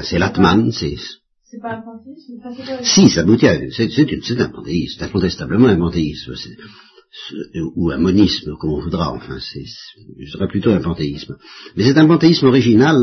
c'est 0.02 0.18
l'atman, 0.18 0.72
c'est 0.72 0.96
c'est 1.50 1.60
pas 1.60 1.74
un 1.74 1.82
panthéisme 1.82 2.82
Si, 2.82 3.08
ça 3.10 3.20
aboutit 3.20 3.46
à... 3.46 3.70
C'est 3.70 4.40
un 4.40 4.48
panthéisme, 4.48 4.96
c'est 4.98 5.04
incontestablement 5.04 5.68
un 5.68 5.76
panthéisme 5.76 6.34
ou 7.76 7.90
un 7.90 7.98
monisme, 7.98 8.56
comme 8.60 8.72
on 8.72 8.80
voudra, 8.80 9.12
enfin, 9.12 9.38
c'est, 9.40 9.64
je 10.18 10.32
dirais 10.32 10.48
plutôt 10.48 10.70
un 10.70 10.80
panthéisme. 10.80 11.36
Mais 11.76 11.84
c'est 11.84 11.98
un 11.98 12.06
panthéisme 12.06 12.46
original 12.46 12.96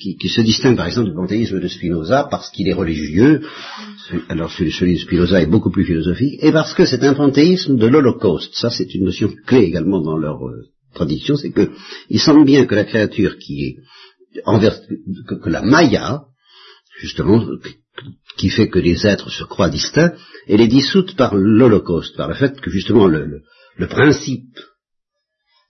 qui, 0.00 0.28
se 0.28 0.40
distingue 0.40 0.76
par 0.76 0.86
exemple 0.86 1.10
du 1.10 1.14
panthéisme 1.14 1.60
de 1.60 1.68
Spinoza 1.68 2.26
parce 2.28 2.50
qu'il 2.50 2.68
est 2.68 2.74
religieux, 2.74 3.42
alors 4.28 4.50
celui, 4.50 4.94
de 4.94 4.98
Spinoza 4.98 5.40
est 5.40 5.46
beaucoup 5.46 5.70
plus 5.70 5.84
philosophique, 5.84 6.38
et 6.42 6.50
parce 6.50 6.74
que 6.74 6.84
c'est 6.84 7.04
un 7.04 7.14
panthéisme 7.14 7.76
de 7.76 7.86
l'Holocauste. 7.86 8.54
Ça, 8.54 8.70
c'est 8.70 8.92
une 8.94 9.04
notion 9.04 9.32
clé 9.46 9.60
également 9.60 10.00
dans 10.02 10.16
leur 10.16 10.44
euh, 10.46 10.64
tradition, 10.94 11.36
c'est 11.36 11.52
que 11.52 11.70
ils 12.10 12.20
sentent 12.20 12.44
bien 12.44 12.66
que 12.66 12.74
la 12.74 12.84
créature 12.84 13.38
qui 13.38 13.64
est 13.64 13.76
envers, 14.44 14.80
que 15.42 15.48
la 15.48 15.62
Maya, 15.62 16.24
justement, 17.00 17.44
qui 18.36 18.50
fait 18.50 18.68
que 18.68 18.78
les 18.78 19.06
êtres 19.06 19.30
se 19.30 19.44
croient 19.44 19.70
distincts, 19.70 20.12
elle 20.46 20.60
est 20.60 20.68
dissoute 20.68 21.16
par 21.16 21.34
l'Holocauste, 21.34 22.16
par 22.16 22.28
le 22.28 22.34
fait 22.34 22.60
que 22.60 22.70
justement 22.70 23.06
le, 23.06 23.42
principe 23.88 24.58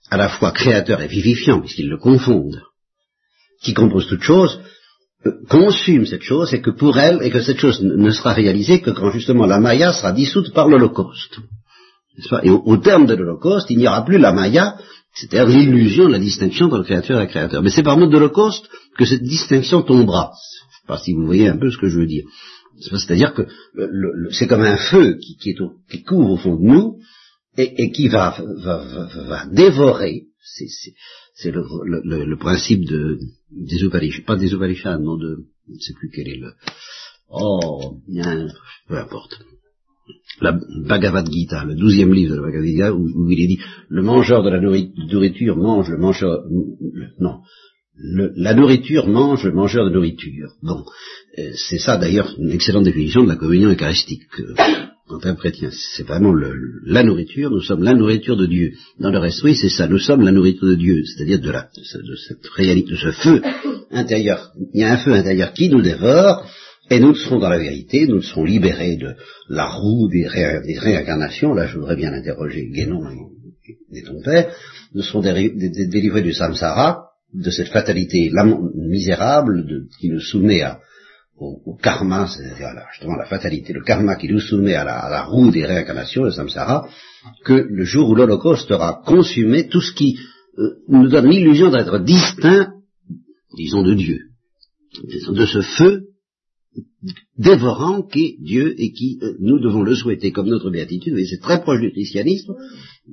à 0.09 0.17
la 0.17 0.29
fois 0.29 0.51
créateur 0.51 1.01
et 1.01 1.07
vivifiant, 1.07 1.59
puisqu'ils 1.59 1.89
le 1.89 1.97
confondent, 1.97 2.61
qui 3.63 3.73
compose 3.73 4.07
toute 4.07 4.23
chose, 4.23 4.59
euh, 5.25 5.31
consume 5.49 6.05
cette 6.05 6.23
chose 6.23 6.53
et 6.53 6.61
que 6.61 6.69
pour 6.69 6.97
elle, 6.97 7.21
et 7.23 7.31
que 7.31 7.41
cette 7.41 7.59
chose 7.59 7.81
ne 7.81 8.11
sera 8.11 8.33
réalisée 8.33 8.81
que 8.81 8.91
quand 8.91 9.11
justement 9.11 9.45
la 9.45 9.59
Maya 9.59 9.91
sera 9.91 10.11
dissoute 10.11 10.53
par 10.53 10.67
l'Holocauste. 10.67 11.39
Et 12.43 12.49
au, 12.49 12.77
terme 12.77 13.05
de 13.05 13.13
l'Holocauste, 13.13 13.69
il 13.69 13.77
n'y 13.77 13.87
aura 13.87 14.03
plus 14.03 14.17
la 14.17 14.31
Maya, 14.31 14.77
c'est-à-dire 15.13 15.47
l'illusion, 15.47 16.07
la 16.07 16.17
distinction 16.17 16.65
entre 16.65 16.77
le 16.77 16.83
créateur 16.83 17.19
et 17.19 17.23
le 17.23 17.29
créateur. 17.29 17.61
Mais 17.61 17.69
c'est 17.69 17.83
par 17.83 17.97
mode 17.97 18.09
d'Holocauste 18.09 18.67
que 18.97 19.05
cette 19.05 19.23
distinction 19.23 19.83
tombera. 19.83 20.31
Pas 20.87 20.97
si 20.97 21.13
vous 21.13 21.25
voyez 21.25 21.47
un 21.47 21.57
peu 21.57 21.69
ce 21.69 21.77
que 21.77 21.89
je 21.89 21.99
veux 21.99 22.07
dire. 22.07 22.25
C'est-à-dire 22.79 23.33
que 23.33 23.47
c'est 24.31 24.47
comme 24.47 24.61
un 24.61 24.77
feu 24.77 25.17
qui, 25.17 25.37
qui, 25.37 25.55
qui, 25.89 26.03
couvre 26.03 26.31
au 26.31 26.37
fond 26.37 26.55
de 26.55 26.63
nous 26.63 26.99
et, 27.57 27.91
qui 27.91 28.07
va, 28.07 28.37
va, 28.63 29.07
va, 29.27 29.45
dévorer. 29.47 30.25
C'est 31.33 31.51
le, 31.51 31.63
le, 32.25 32.37
principe 32.37 32.85
de, 32.85 33.19
des 33.51 33.83
Upanishads, 33.83 34.23
pas 34.25 34.37
des 34.37 34.53
Upanishads, 34.53 34.99
non 34.99 35.17
de, 35.17 35.45
je 35.67 35.73
ne 35.73 35.79
sais 35.79 35.93
plus 35.93 36.09
quel 36.13 36.27
est 36.29 36.37
le. 36.37 36.53
Oh, 37.29 37.97
bien, 38.07 38.47
peu 38.87 38.97
importe. 38.97 39.39
La 40.39 40.57
Bhagavad 40.85 41.29
Gita, 41.29 41.65
le 41.65 41.75
douzième 41.75 42.13
livre 42.13 42.31
de 42.31 42.35
la 42.37 42.43
Bhagavad 42.43 42.65
Gita, 42.65 42.93
où, 42.93 43.03
où, 43.03 43.29
il 43.29 43.41
est 43.41 43.47
dit 43.47 43.59
le 43.89 44.03
mangeur 44.03 44.43
de 44.43 44.49
la 44.49 44.59
nourriture 44.59 45.57
mange 45.57 45.89
le 45.89 45.97
mangeur, 45.97 46.43
non, 47.19 47.39
la 47.99 48.53
nourriture 48.53 49.07
mange 49.07 49.43
le 49.43 49.53
mangeur 49.53 49.85
de 49.85 49.89
nourriture. 49.89 50.49
Bon, 50.61 50.83
euh, 51.37 51.51
c'est 51.55 51.79
ça 51.79 51.97
d'ailleurs 51.97 52.35
une 52.37 52.51
excellente 52.51 52.83
définition 52.83 53.23
de 53.23 53.29
la 53.29 53.35
communion 53.35 53.69
eucharistique. 53.69 54.23
en 55.09 55.19
tant 55.19 55.33
que 55.35 55.39
chrétien, 55.39 55.69
c'est 55.71 56.03
vraiment 56.03 56.33
la 56.33 57.03
nourriture, 57.03 57.49
nous 57.49 57.61
sommes 57.61 57.83
la 57.83 57.93
nourriture 57.93 58.35
de 58.35 58.45
Dieu. 58.45 58.73
Dans 58.99 59.09
leur 59.09 59.25
esprit, 59.25 59.55
c'est 59.55 59.69
ça, 59.69 59.87
nous 59.87 59.99
sommes 59.99 60.21
la 60.21 60.31
nourriture 60.31 60.67
de 60.67 60.75
Dieu, 60.75 61.03
c'est-à-dire 61.05 61.39
de, 61.39 61.49
la, 61.49 61.61
de 61.61 62.15
cette 62.15 62.45
réalité, 62.55 62.91
de 62.91 62.97
ce 62.97 63.11
feu 63.11 63.41
intérieur. 63.91 64.51
Il 64.73 64.81
y 64.81 64.83
a 64.83 64.93
un 64.93 64.97
feu 64.97 65.13
intérieur 65.13 65.53
qui 65.53 65.69
nous 65.69 65.81
dévore, 65.81 66.45
et 66.89 66.99
nous 66.99 67.15
serons 67.15 67.39
dans 67.39 67.49
la 67.49 67.57
vérité, 67.57 68.05
nous 68.07 68.21
serons 68.21 68.43
libérés 68.43 68.97
de 68.97 69.15
la 69.49 69.67
roue 69.67 70.07
des, 70.09 70.27
réincarnations, 70.27 71.53
là 71.53 71.67
je 71.67 71.77
voudrais 71.77 71.95
bien 71.95 72.13
interroger 72.13 72.69
Guénon 72.69 73.01
et, 73.93 74.01
ton 74.03 74.21
père, 74.21 74.53
nous 74.93 75.01
serons 75.01 75.21
délivrés 75.21 76.21
du 76.21 76.33
samsara, 76.33 77.06
de 77.33 77.49
cette 77.49 77.69
fatalité 77.69 78.31
misérable 78.75 79.87
qui 79.99 80.09
nous 80.09 80.19
soumet 80.19 80.63
au, 81.39 81.77
karma, 81.81 82.27
c'est-à-dire 82.27 82.69
justement 82.91 83.15
la 83.15 83.25
fatalité, 83.25 83.73
le 83.73 83.83
karma 83.83 84.15
qui 84.15 84.27
nous 84.27 84.39
soumet 84.39 84.73
à 84.73 84.83
la, 84.83 85.23
roue 85.23 85.51
des 85.51 85.65
réincarnations, 85.65 86.23
le 86.23 86.31
samsara, 86.31 86.87
que 87.45 87.53
le 87.53 87.83
jour 87.83 88.09
où 88.09 88.15
l'Holocauste 88.15 88.71
aura 88.71 89.01
consumé 89.05 89.67
tout 89.67 89.81
ce 89.81 89.93
qui 89.93 90.17
euh, 90.57 90.77
nous 90.87 91.07
donne 91.07 91.29
l'illusion 91.29 91.69
d'être 91.69 91.99
distinct, 91.99 92.71
disons, 93.55 93.83
de 93.83 93.93
Dieu, 93.93 94.19
de 95.29 95.45
ce 95.45 95.61
feu 95.61 96.06
dévorant 97.37 98.01
qu'est 98.01 98.35
Dieu 98.39 98.73
et 98.77 98.91
qui, 98.91 99.19
euh, 99.21 99.33
nous 99.39 99.59
devons 99.59 99.83
le 99.83 99.95
souhaiter 99.95 100.31
comme 100.31 100.49
notre 100.49 100.71
béatitude, 100.71 101.17
et 101.17 101.25
c'est 101.25 101.41
très 101.41 101.61
proche 101.61 101.79
du 101.79 101.91
christianisme, 101.91 102.55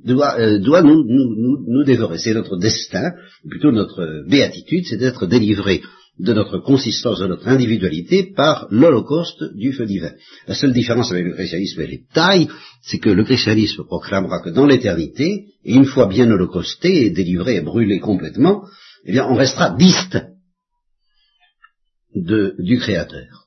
doit, 0.03 0.39
euh, 0.39 0.59
doit 0.59 0.81
nous, 0.81 1.03
nous, 1.03 1.63
nous, 1.67 1.83
dévorer. 1.83 2.17
C'est 2.17 2.33
notre 2.33 2.57
destin, 2.57 3.11
plutôt 3.47 3.71
notre 3.71 4.27
béatitude, 4.27 4.85
c'est 4.87 4.97
d'être 4.97 5.27
délivré 5.27 5.81
de 6.17 6.33
notre 6.33 6.59
consistance, 6.59 7.19
de 7.19 7.27
notre 7.27 7.47
individualité 7.47 8.31
par 8.35 8.67
l'holocauste 8.71 9.53
du 9.55 9.73
feu 9.73 9.85
divin. 9.85 10.13
La 10.47 10.55
seule 10.55 10.73
différence 10.73 11.11
avec 11.11 11.25
le 11.25 11.33
christianisme 11.33 11.81
et 11.81 11.87
les 11.87 12.03
tailles, 12.13 12.47
c'est 12.81 12.99
que 12.99 13.09
le 13.09 13.23
christianisme 13.23 13.83
proclamera 13.83 14.41
que 14.41 14.49
dans 14.49 14.65
l'éternité, 14.65 15.47
et 15.63 15.73
une 15.73 15.85
fois 15.85 16.07
bien 16.07 16.31
holocausté 16.31 17.09
délivré 17.09 17.57
et 17.57 17.61
brûlé 17.61 17.99
complètement, 17.99 18.63
eh 19.05 19.11
bien 19.11 19.27
on 19.29 19.35
restera 19.35 19.75
distinct 19.75 20.29
du 22.15 22.79
Créateur. 22.79 23.44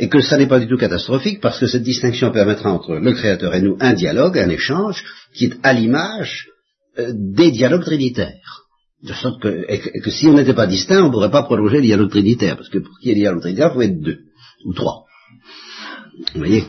Et 0.00 0.08
que 0.08 0.20
ça 0.20 0.36
n'est 0.36 0.46
pas 0.46 0.60
du 0.60 0.68
tout 0.68 0.76
catastrophique 0.76 1.40
parce 1.40 1.58
que 1.58 1.66
cette 1.66 1.82
distinction 1.82 2.30
permettra 2.30 2.70
entre 2.72 2.94
le 2.94 3.12
Créateur 3.12 3.52
et 3.54 3.60
nous 3.60 3.76
un 3.80 3.94
dialogue, 3.94 4.38
un 4.38 4.48
échange, 4.48 5.04
qui 5.34 5.46
est 5.46 5.54
à 5.64 5.72
l'image 5.72 6.48
euh, 6.98 7.12
des 7.14 7.50
dialogues 7.50 7.84
trinitaires. 7.84 8.62
De 9.02 9.12
sorte 9.12 9.42
que, 9.42 9.64
et 9.68 10.00
que, 10.00 10.10
si 10.10 10.26
on 10.26 10.34
n'était 10.34 10.54
pas 10.54 10.66
distinct, 10.66 11.02
on 11.02 11.06
ne 11.06 11.12
pourrait 11.12 11.30
pas 11.30 11.42
prolonger 11.42 11.76
le 11.76 11.82
dialogue 11.82 12.10
trinitaire, 12.10 12.56
parce 12.56 12.68
que 12.68 12.78
pour 12.78 12.96
qu'il 12.98 13.08
y 13.08 13.10
ait 13.10 13.14
le 13.14 13.20
dialogue 13.20 13.40
trinitaire, 13.40 13.70
il 13.70 13.74
faut 13.74 13.82
être 13.82 14.00
deux, 14.00 14.18
ou 14.64 14.72
trois. 14.72 15.04
Vous 16.34 16.40
voyez? 16.40 16.64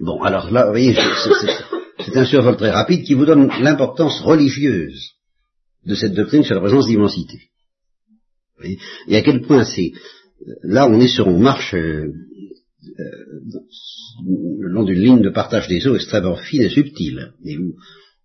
Bon, 0.00 0.22
alors 0.22 0.50
là, 0.50 0.64
vous 0.64 0.70
voyez, 0.70 0.96
c'est 1.98 2.16
un 2.16 2.24
survol 2.24 2.56
très 2.56 2.70
rapide 2.70 3.04
qui 3.04 3.14
vous 3.14 3.26
donne 3.26 3.48
l'importance 3.60 4.20
religieuse 4.20 5.12
de 5.84 5.94
cette 5.94 6.14
doctrine 6.14 6.42
sur 6.42 6.54
la 6.54 6.60
présence 6.60 6.86
d'immensité. 6.86 7.38
Et 9.08 9.16
à 9.16 9.22
quel 9.22 9.42
point 9.42 9.64
c'est... 9.64 9.92
Là, 10.62 10.88
on 10.88 11.00
est 11.00 11.08
sur, 11.08 11.26
on 11.28 11.38
marche 11.38 11.74
euh, 11.74 12.12
euh, 12.98 13.04
le 14.58 14.68
long 14.68 14.84
d'une 14.84 15.00
ligne 15.00 15.22
de 15.22 15.30
partage 15.30 15.68
des 15.68 15.86
eaux 15.86 15.94
extrêmement 15.94 16.36
fine 16.36 16.62
et 16.62 16.68
subtile. 16.68 17.32
Et 17.44 17.56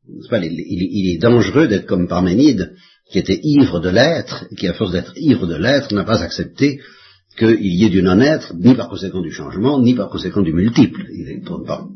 il, 0.08 1.10
est 1.10 1.22
dangereux 1.22 1.68
d'être 1.68 1.86
comme 1.86 2.08
Parménide, 2.08 2.74
qui 3.12 3.20
était 3.20 3.40
ivre 3.44 3.80
de 3.80 3.90
l'être, 3.90 4.46
et 4.52 4.56
qui, 4.56 4.68
à 4.68 4.74
force 4.74 4.92
d'être 4.92 5.14
ivre 5.16 5.46
de 5.46 5.56
l'être, 5.56 5.94
n'a 5.94 6.04
pas 6.04 6.22
accepté 6.22 6.80
qu'il 7.38 7.74
y 7.74 7.84
ait 7.86 7.90
du 7.90 8.02
non-être, 8.02 8.54
ni 8.56 8.76
par 8.76 8.88
conséquent 8.88 9.22
du 9.22 9.32
changement, 9.32 9.82
ni 9.82 9.94
par 9.94 10.10
conséquent 10.10 10.42
du 10.42 10.54
multiple. 10.54 11.06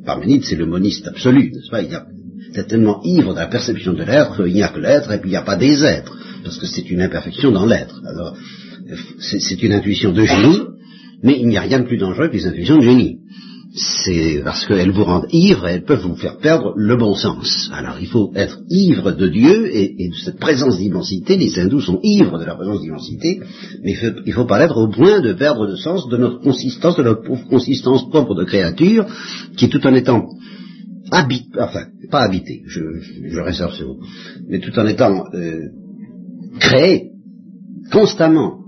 Parménide, 0.06 0.44
c'est 0.44 0.58
le 0.58 0.66
moniste 0.66 1.08
absolu, 1.08 1.52
n'est-ce 1.52 1.70
pas? 1.70 1.82
Il 1.82 1.94
est 2.60 2.68
tellement 2.68 3.02
ivre 3.04 3.34
de 3.34 3.40
la 3.40 3.48
perception 3.48 3.94
de 3.94 4.04
l'être 4.04 4.44
qu'il 4.44 4.54
n'y 4.54 4.64
a 4.64 4.70
que 4.70 4.80
l'être, 4.80 5.12
et 5.12 5.20
puis 5.20 5.30
il 5.30 5.34
n'y 5.34 5.38
a 5.38 5.44
pas 5.44 5.56
des 5.56 5.84
êtres, 5.84 6.18
parce 6.44 6.58
que 6.58 6.66
c'est 6.66 6.90
une 6.90 7.02
imperfection 7.02 7.52
dans 7.52 7.66
l'être. 7.66 8.02
C'est 9.20 9.64
une 9.64 9.74
intuition 9.74 10.12
de 10.12 10.24
génie, 10.26 10.60
mais 11.24 11.38
il 11.40 11.48
n'y 11.48 11.58
a 11.58 11.62
rien 11.62 11.80
de 11.80 11.86
plus 11.86 11.98
dangereux 11.98 12.30
que 12.30 12.34
les 12.34 12.48
intuitions 12.48 12.78
de 12.78 12.84
génie 12.84 13.20
c'est 13.76 14.42
parce 14.44 14.66
qu'elles 14.66 14.92
vous 14.92 15.04
rendent 15.04 15.28
ivres 15.32 15.68
et 15.68 15.74
elles 15.74 15.84
peuvent 15.84 16.02
vous 16.02 16.16
faire 16.16 16.38
perdre 16.38 16.74
le 16.76 16.98
bon 16.98 17.14
sens. 17.14 17.70
Alors 17.72 17.98
il 18.00 18.08
faut 18.08 18.32
être 18.36 18.60
ivre 18.70 19.12
de 19.12 19.28
Dieu 19.28 19.76
et, 19.76 20.10
de 20.10 20.16
cette 20.16 20.40
présence 20.40 20.78
d'immensité. 20.78 21.38
Les 21.38 21.58
hindous 21.60 21.82
sont 21.82 22.00
ivres 22.02 22.40
de 22.40 22.46
la 22.46 22.56
présence 22.56 22.82
d'immensité, 22.82 23.40
mais 23.84 23.96
il 24.26 24.30
ne 24.30 24.34
faut 24.34 24.46
pas 24.46 24.60
l'être 24.60 24.78
au 24.78 24.88
point 24.88 25.22
de 25.22 25.34
perdre 25.34 25.68
le 25.68 25.76
sens 25.76 26.08
de 26.10 26.18
notre 26.18 26.42
consistance, 26.42 26.98
de 26.98 27.04
notre 27.04 27.24
consistance 27.48 28.10
propre 28.10 28.34
de 28.34 28.44
créature, 28.44 29.06
qui 29.56 29.70
tout 29.70 29.86
en 29.86 29.94
étant 29.94 30.28
habité, 31.12 31.46
enfin 31.60 31.86
pas 32.10 32.22
habité, 32.22 32.64
je, 32.66 32.82
je 33.24 33.40
réserve 33.40 33.74
ce 33.74 33.84
mais 34.48 34.60
tout 34.60 34.78
en 34.80 34.88
étant 34.88 35.26
euh, 35.34 35.68
créé 36.60 37.12
constamment 37.92 38.59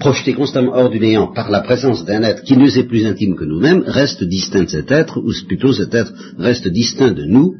projeté 0.00 0.32
constamment 0.32 0.72
hors 0.74 0.90
du 0.90 0.98
néant 0.98 1.32
par 1.32 1.50
la 1.50 1.60
présence 1.60 2.04
d'un 2.04 2.22
être 2.22 2.42
qui 2.42 2.56
nous 2.56 2.76
est 2.76 2.88
plus 2.88 3.06
intime 3.06 3.36
que 3.36 3.44
nous-mêmes, 3.44 3.84
reste 3.86 4.24
distinct 4.24 4.64
de 4.64 4.70
cet 4.70 4.90
être, 4.90 5.18
ou 5.18 5.30
plutôt 5.46 5.72
cet 5.72 5.94
être 5.94 6.12
reste 6.38 6.66
distinct 6.66 7.12
de 7.12 7.24
nous, 7.24 7.54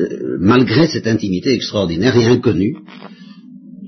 euh, 0.00 0.38
malgré 0.40 0.88
cette 0.88 1.06
intimité 1.06 1.52
extraordinaire 1.52 2.16
et 2.16 2.24
inconnue, 2.24 2.74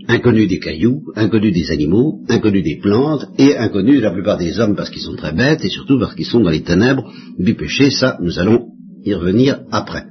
inconnue 0.06 0.46
des 0.46 0.58
cailloux, 0.58 1.00
inconnue 1.16 1.52
des 1.52 1.70
animaux, 1.70 2.20
inconnue 2.28 2.62
des 2.62 2.76
plantes, 2.76 3.26
et 3.38 3.56
inconnue 3.56 3.96
de 3.96 4.02
la 4.02 4.12
plupart 4.12 4.38
des 4.38 4.60
hommes 4.60 4.76
parce 4.76 4.90
qu'ils 4.90 5.02
sont 5.02 5.16
très 5.16 5.32
bêtes, 5.32 5.64
et 5.64 5.70
surtout 5.70 5.98
parce 5.98 6.14
qu'ils 6.14 6.26
sont 6.26 6.40
dans 6.40 6.50
les 6.50 6.62
ténèbres 6.62 7.10
du 7.38 7.54
péché, 7.54 7.90
ça 7.90 8.18
nous 8.20 8.38
allons 8.38 8.66
y 9.04 9.14
revenir 9.14 9.60
après. 9.70 10.04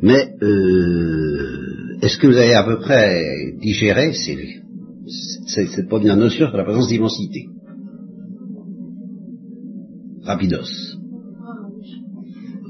Mais 0.00 0.34
euh, 0.42 1.98
est-ce 2.00 2.18
que 2.18 2.28
vous 2.28 2.36
avez 2.36 2.54
à 2.54 2.64
peu 2.64 2.78
près 2.78 3.22
digéré 3.60 4.12
ces 4.12 4.61
cette 5.46 5.88
première 5.88 6.16
notion 6.16 6.48
sur 6.48 6.56
la 6.56 6.64
présence 6.64 6.88
d'immensité. 6.88 7.46
Rapidos. 10.24 10.96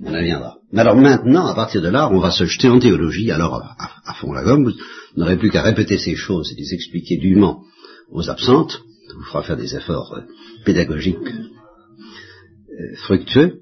On 0.05 0.15
y 0.15 0.25
viendra. 0.25 0.57
Alors 0.75 0.97
maintenant, 0.97 1.47
à 1.47 1.55
partir 1.55 1.83
de 1.83 1.89
là, 1.89 2.09
on 2.11 2.19
va 2.19 2.31
se 2.31 2.45
jeter 2.45 2.69
en 2.69 2.79
théologie, 2.79 3.31
alors 3.31 3.55
à, 3.55 4.15
fond 4.15 4.33
la 4.33 4.43
gomme, 4.43 4.65
vous 4.65 4.73
n'aurez 5.17 5.37
plus 5.37 5.51
qu'à 5.51 5.63
répéter 5.63 5.99
ces 5.99 6.17
choses 6.17 6.51
et 6.53 6.61
les 6.61 6.73
expliquer 6.75 7.19
dûment 7.19 7.63
aux 8.11 8.31
absentes, 8.31 8.73
ça 8.73 9.15
vous 9.15 9.25
fera 9.25 9.43
faire 9.43 9.57
des 9.57 9.75
efforts 9.75 10.15
euh, 10.17 10.23
pédagogiques 10.65 11.19
euh, 11.19 12.97
fructueux, 13.05 13.61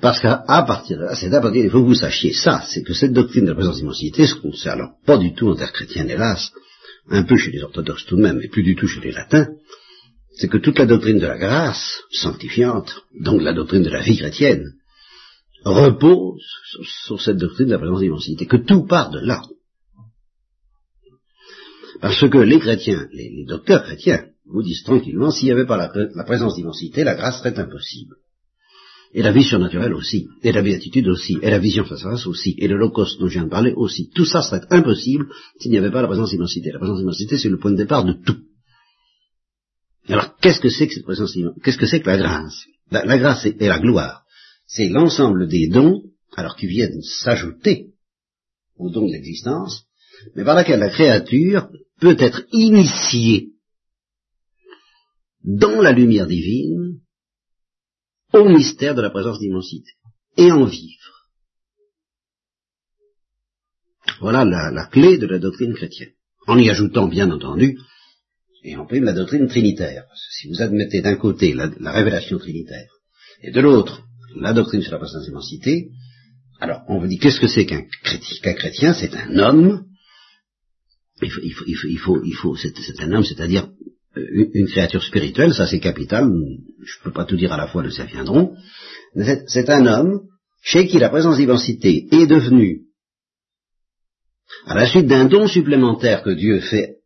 parce 0.00 0.20
qu'à 0.20 0.42
partir 0.66 0.98
de 0.98 1.04
là, 1.04 1.14
c'est 1.14 1.32
à 1.32 1.40
partir, 1.40 1.64
il 1.64 1.70
faut 1.70 1.82
que 1.82 1.88
vous 1.88 1.94
sachiez 1.94 2.32
ça, 2.32 2.62
c'est 2.66 2.82
que 2.82 2.94
cette 2.94 3.12
doctrine 3.12 3.44
de 3.44 3.50
la 3.50 3.54
présence 3.54 3.76
d'immensité, 3.76 4.26
ce 4.26 4.34
qu'on 4.34 4.52
sait 4.52 4.70
alors 4.70 4.92
pas 5.04 5.18
du 5.18 5.34
tout 5.34 5.48
en 5.48 5.56
terre 5.56 5.72
chrétienne, 5.72 6.10
hélas, 6.10 6.52
un 7.08 7.22
peu 7.24 7.36
chez 7.36 7.50
les 7.50 7.62
orthodoxes 7.62 8.06
tout 8.06 8.16
de 8.16 8.22
même, 8.22 8.38
mais 8.38 8.48
plus 8.48 8.62
du 8.62 8.74
tout 8.74 8.86
chez 8.86 9.00
les 9.00 9.12
latins, 9.12 9.48
c'est 10.34 10.48
que 10.48 10.58
toute 10.58 10.78
la 10.78 10.86
doctrine 10.86 11.18
de 11.18 11.26
la 11.26 11.38
grâce 11.38 12.02
sanctifiante, 12.10 13.02
donc 13.20 13.42
la 13.42 13.54
doctrine 13.54 13.82
de 13.82 13.90
la 13.90 14.02
vie 14.02 14.18
chrétienne, 14.18 14.74
repose 15.64 16.42
sur, 17.06 17.20
cette 17.20 17.38
doctrine 17.38 17.66
de 17.66 17.72
la 17.72 17.78
présence 17.78 18.00
d'immensité, 18.00 18.46
que 18.46 18.56
tout 18.56 18.86
part 18.86 19.10
de 19.10 19.20
là. 19.20 19.42
Parce 22.00 22.28
que 22.28 22.38
les 22.38 22.58
chrétiens, 22.58 23.08
les, 23.12 23.44
docteurs 23.46 23.82
chrétiens, 23.84 24.26
vous 24.44 24.62
disent 24.62 24.84
tranquillement, 24.84 25.30
s'il 25.30 25.46
n'y 25.46 25.52
avait 25.52 25.66
pas 25.66 25.76
la 25.76 26.24
présence 26.24 26.54
d'immensité, 26.54 27.02
la 27.02 27.14
grâce 27.14 27.38
serait 27.38 27.58
impossible 27.58 28.16
et 29.12 29.22
la 29.22 29.32
vie 29.32 29.44
surnaturelle 29.44 29.94
aussi, 29.94 30.28
et 30.42 30.52
la 30.52 30.62
béatitude 30.62 31.08
aussi, 31.08 31.38
et 31.42 31.50
la 31.50 31.58
vision 31.58 31.84
face 31.84 32.04
à 32.04 32.10
face 32.10 32.26
aussi, 32.26 32.54
et 32.58 32.68
l'holocauste 32.68 33.18
dont 33.18 33.28
je 33.28 33.34
viens 33.34 33.44
de 33.44 33.50
parler 33.50 33.72
aussi. 33.74 34.10
Tout 34.14 34.24
ça 34.24 34.42
serait 34.42 34.66
impossible 34.70 35.26
s'il 35.60 35.70
n'y 35.70 35.78
avait 35.78 35.90
pas 35.90 36.02
la 36.02 36.08
présence 36.08 36.30
d'immensité. 36.30 36.72
La 36.72 36.78
présence 36.78 36.98
d'immensité, 36.98 37.38
c'est 37.38 37.48
le 37.48 37.58
point 37.58 37.70
de 37.70 37.76
départ 37.76 38.04
de 38.04 38.12
tout. 38.12 38.38
Alors, 40.08 40.36
qu'est-ce 40.36 40.60
que 40.60 40.68
c'est 40.68 40.86
que 40.86 40.94
cette 40.94 41.04
présence 41.04 41.36
Qu'est-ce 41.62 41.78
que 41.78 41.86
c'est 41.86 42.00
que 42.00 42.06
la 42.06 42.18
grâce? 42.18 42.66
La, 42.90 43.18
grâce 43.18 43.46
et 43.46 43.54
la 43.58 43.78
gloire, 43.80 44.24
c'est 44.66 44.88
l'ensemble 44.88 45.48
des 45.48 45.68
dons, 45.68 46.02
alors 46.36 46.56
qui 46.56 46.66
viennent 46.66 47.02
s'ajouter 47.02 47.94
aux 48.76 48.90
dons 48.90 49.06
de 49.06 49.12
l'existence, 49.12 49.84
mais 50.34 50.44
par 50.44 50.54
laquelle 50.54 50.78
la 50.78 50.90
créature 50.90 51.68
peut 52.00 52.16
être 52.18 52.44
initiée 52.52 53.48
dans 55.42 55.80
la 55.80 55.92
lumière 55.92 56.26
divine 56.26 57.00
au 58.32 58.48
mystère 58.48 58.94
de 58.94 59.02
la 59.02 59.10
présence 59.10 59.38
d'immensité 59.38 59.92
et 60.36 60.50
en 60.52 60.64
vivre. 60.64 60.96
Voilà 64.20 64.44
la, 64.44 64.86
clé 64.86 65.18
de 65.18 65.26
la 65.26 65.38
doctrine 65.38 65.74
chrétienne. 65.74 66.12
En 66.46 66.58
y 66.58 66.70
ajoutant, 66.70 67.08
bien 67.08 67.30
entendu, 67.30 67.78
et 68.62 68.76
en 68.76 68.86
prime 68.86 69.04
la 69.04 69.12
doctrine 69.12 69.48
trinitaire. 69.48 70.04
Si 70.38 70.48
vous 70.48 70.62
admettez 70.62 71.02
d'un 71.02 71.16
côté 71.16 71.54
la, 71.54 71.92
révélation 71.92 72.38
trinitaire 72.38 72.90
et 73.42 73.50
de 73.50 73.60
l'autre 73.60 74.02
la 74.36 74.52
doctrine 74.52 74.82
sur 74.82 74.92
la 74.92 74.98
présence 74.98 75.24
d'immensité, 75.24 75.90
alors 76.60 76.82
on 76.88 76.98
vous 76.98 77.06
dit 77.06 77.18
qu'est-ce 77.18 77.40
que 77.40 77.48
c'est 77.48 77.66
qu'un 77.66 77.82
chrétien, 78.02 78.54
chrétien? 78.54 78.94
C'est 78.94 79.14
un 79.14 79.38
homme. 79.38 79.86
Il 81.22 81.30
faut, 81.30 81.40
il 81.42 81.52
faut, 81.52 81.64
il 81.66 81.98
faut, 81.98 82.22
il 82.24 82.34
faut, 82.34 82.56
c'est 82.56 83.00
un 83.00 83.12
homme, 83.12 83.24
c'est-à-dire 83.24 83.68
une 84.16 84.66
créature 84.66 85.02
spirituelle, 85.02 85.54
ça 85.54 85.66
c'est 85.66 85.80
capital, 85.80 86.24
je 86.24 86.98
ne 86.98 87.04
peux 87.04 87.12
pas 87.12 87.24
tout 87.24 87.36
dire 87.36 87.52
à 87.52 87.56
la 87.56 87.66
fois, 87.66 87.82
le 87.82 87.90
ça 87.90 88.04
viendront, 88.04 88.56
c'est 89.46 89.68
un 89.70 89.86
homme 89.86 90.22
chez 90.62 90.86
qui 90.86 90.98
la 90.98 91.10
présence 91.10 91.36
d'immensité 91.36 92.08
est 92.10 92.26
devenue, 92.26 92.82
à 94.66 94.74
la 94.74 94.86
suite 94.86 95.06
d'un 95.06 95.26
don 95.26 95.46
supplémentaire 95.46 96.22
que 96.22 96.30
Dieu 96.30 96.60
fait, 96.60 96.96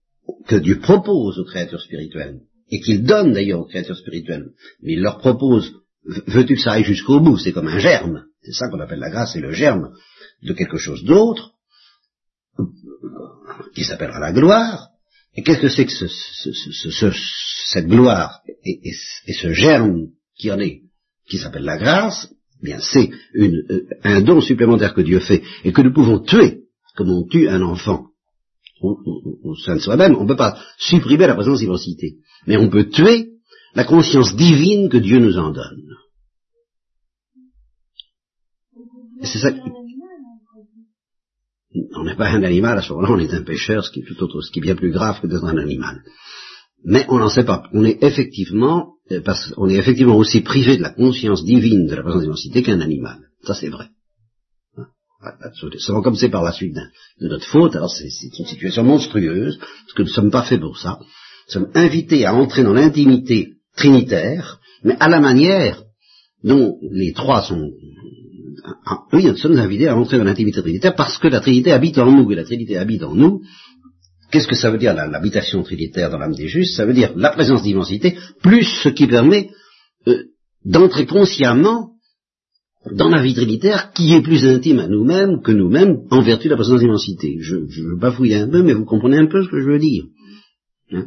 que 0.47 0.57
Dieu 0.57 0.79
propose 0.79 1.39
aux 1.39 1.45
créatures 1.45 1.83
spirituelles, 1.83 2.41
et 2.71 2.81
qu'il 2.81 3.03
donne 3.03 3.33
d'ailleurs 3.33 3.61
aux 3.61 3.67
créatures 3.67 3.97
spirituelles, 3.97 4.51
mais 4.83 4.93
il 4.93 5.03
leur 5.03 5.19
propose, 5.19 5.73
veux-tu 6.05 6.55
que 6.55 6.61
ça 6.61 6.73
aille 6.73 6.85
jusqu'au 6.85 7.21
bout, 7.21 7.39
c'est 7.39 7.53
comme 7.53 7.69
un 7.69 7.79
germe, 7.79 8.25
c'est 8.43 8.53
ça 8.53 8.69
qu'on 8.69 8.81
appelle 8.81 9.01
la 9.01 9.11
grâce, 9.11 9.33
c'est 9.33 9.41
le 9.41 9.53
germe 9.53 9.93
de 10.43 10.53
quelque 10.53 10.79
chose 10.79 11.05
d'autre, 11.05 11.55
qui 13.75 13.85
s'appellera 13.85 14.21
la 14.21 14.33
gloire, 14.33 14.90
et 15.37 15.43
qu'est-ce 15.43 15.61
que 15.61 15.69
c'est 15.69 15.87
que 15.87 15.93
ce, 15.93 17.13
cette 17.67 17.87
gloire 17.87 18.41
et, 18.65 18.93
ce 19.33 19.53
germe 19.53 20.09
qui 20.37 20.51
en 20.51 20.59
est, 20.59 20.83
qui 21.29 21.39
s'appelle 21.39 21.65
la 21.65 21.79
grâce? 21.79 22.29
Eh 22.63 22.67
Bien, 22.67 22.79
c'est 22.81 23.11
euh, 23.37 23.87
un 24.03 24.21
don 24.21 24.41
supplémentaire 24.41 24.93
que 24.93 25.01
Dieu 25.01 25.21
fait 25.21 25.43
et 25.65 25.73
que 25.73 25.83
nous 25.83 25.93
pouvons 25.93 26.19
tuer, 26.19 26.65
comme 26.97 27.11
on 27.11 27.27
tue 27.27 27.49
un 27.49 27.63
enfant 27.63 28.09
au, 28.83 29.55
sein 29.65 29.77
de 29.77 29.81
soi-même. 29.81 30.17
On 30.17 30.25
ne 30.25 30.29
peut 30.29 30.37
pas 30.37 30.59
supprimer 30.79 31.27
la 31.27 31.35
présence 31.35 31.61
d'immensité, 31.61 32.17
mais 32.47 32.57
on 32.57 32.69
peut 32.69 32.89
tuer 32.89 33.31
la 33.75 33.85
conscience 33.85 34.35
divine 34.35 34.89
que 34.89 34.99
Dieu 34.99 35.21
nous 35.21 35.39
en 35.39 35.53
donne. 35.53 35.85
C'est 39.23 39.39
ça 39.39 39.53
on 41.75 42.05
n'est 42.05 42.17
pas 42.17 42.29
un 42.29 42.43
animal, 42.43 42.79
à 42.79 42.83
ce 42.83 42.93
moment-là, 42.93 43.13
on 43.13 43.19
est 43.19 43.33
un 43.33 43.43
pêcheur, 43.43 43.85
ce 43.85 43.91
qui 43.91 44.01
est 44.01 44.05
tout 44.05 44.23
autre, 44.23 44.41
ce 44.41 44.51
qui 44.51 44.59
est 44.59 44.63
bien 44.63 44.75
plus 44.75 44.91
grave 44.91 45.21
que 45.21 45.27
d'être 45.27 45.45
un 45.45 45.59
animal. 45.59 46.03
Mais 46.85 47.05
on 47.09 47.19
n'en 47.19 47.29
sait 47.29 47.45
pas. 47.45 47.65
On 47.73 47.85
est 47.85 48.03
effectivement, 48.03 48.95
euh, 49.11 49.21
parce, 49.21 49.53
on 49.57 49.69
est 49.69 49.77
effectivement 49.77 50.17
aussi 50.17 50.41
privé 50.41 50.77
de 50.77 50.83
la 50.83 50.91
conscience 50.91 51.45
divine 51.45 51.87
de 51.87 51.95
la 51.95 52.03
présence 52.03 52.23
d'immensité 52.23 52.63
qu'un 52.63 52.81
animal. 52.81 53.19
Ça 53.45 53.55
c'est 53.55 53.69
vrai. 53.69 53.89
Seulement 55.79 56.01
comme 56.01 56.17
c'est 56.17 56.31
par 56.31 56.43
la 56.43 56.53
suite 56.53 56.75
de 57.21 57.29
notre 57.29 57.45
faute, 57.45 57.77
alors 57.77 57.91
c'est 57.91 58.09
une 58.39 58.47
situation 58.47 58.83
monstrueuse, 58.83 59.59
parce 59.59 59.93
que 59.95 60.03
nous 60.03 60.09
ne 60.09 60.15
sommes 60.15 60.31
pas 60.31 60.45
faits 60.45 60.61
pour 60.61 60.79
ça. 60.79 60.99
Nous 60.99 61.53
sommes 61.53 61.71
invités 61.75 62.25
à 62.25 62.35
entrer 62.35 62.63
dans 62.63 62.73
l'intimité 62.73 63.57
trinitaire, 63.77 64.61
mais 64.83 64.97
à 64.99 65.09
la 65.09 65.21
manière 65.21 65.83
dont 66.43 66.79
les 66.91 67.13
trois 67.13 67.43
sont... 67.43 67.71
Ah, 68.87 68.99
oui, 69.13 69.25
nous 69.27 69.37
sommes 69.37 69.59
invités 69.59 69.89
à 69.89 69.97
entrer 69.97 70.19
dans 70.19 70.25
l'intimité 70.25 70.61
trinitaire 70.61 70.95
parce 70.95 71.19
que 71.19 71.29
la 71.29 71.41
Trinité 71.41 71.73
habite 71.73 71.99
en 71.99 72.11
nous, 72.11 72.31
et 72.31 72.35
la 72.35 72.45
Trinité 72.45 72.77
habite 72.77 73.03
en 73.03 73.15
nous. 73.15 73.41
Qu'est-ce 74.31 74.47
que 74.47 74.55
ça 74.55 74.71
veut 74.71 74.79
dire 74.79 74.95
l'habitation 74.95 75.63
trinitaire 75.63 76.11
dans 76.11 76.19
l'âme 76.19 76.35
des 76.35 76.47
justes? 76.47 76.77
Ça 76.77 76.87
veut 76.87 76.95
dire 76.95 77.13
la 77.17 77.31
présence 77.31 77.63
d'immensité, 77.63 78.17
plus 78.43 78.65
ce 78.65 78.89
qui 78.89 79.07
permet 79.07 79.51
euh, 80.07 80.25
d'entrer 80.65 81.07
consciemment 81.07 81.91
dans 82.93 83.09
la 83.09 83.23
vie 83.23 83.35
trinitaire 83.35 83.93
qui 83.93 84.15
est 84.15 84.23
plus 84.23 84.45
intime 84.45 84.79
à 84.79 84.89
nous-mêmes 84.89 85.43
que 85.43 85.53
nous-mêmes 85.53 85.99
en 86.11 86.23
vertu 86.23 86.45
de 86.45 86.51
la 86.51 86.57
présence 86.57 86.81
d'immensité. 86.81 87.39
Je, 87.41 87.57
je 87.69 87.99
bafouille 87.99 88.35
un 88.35 88.49
peu, 88.49 88.63
mais 88.63 88.73
vous 88.73 88.85
comprenez 88.85 89.19
un 89.19 89.27
peu 89.27 89.43
ce 89.43 89.49
que 89.49 89.61
je 89.61 89.67
veux 89.67 89.79
dire. 89.79 90.05
Hein, 90.93 91.05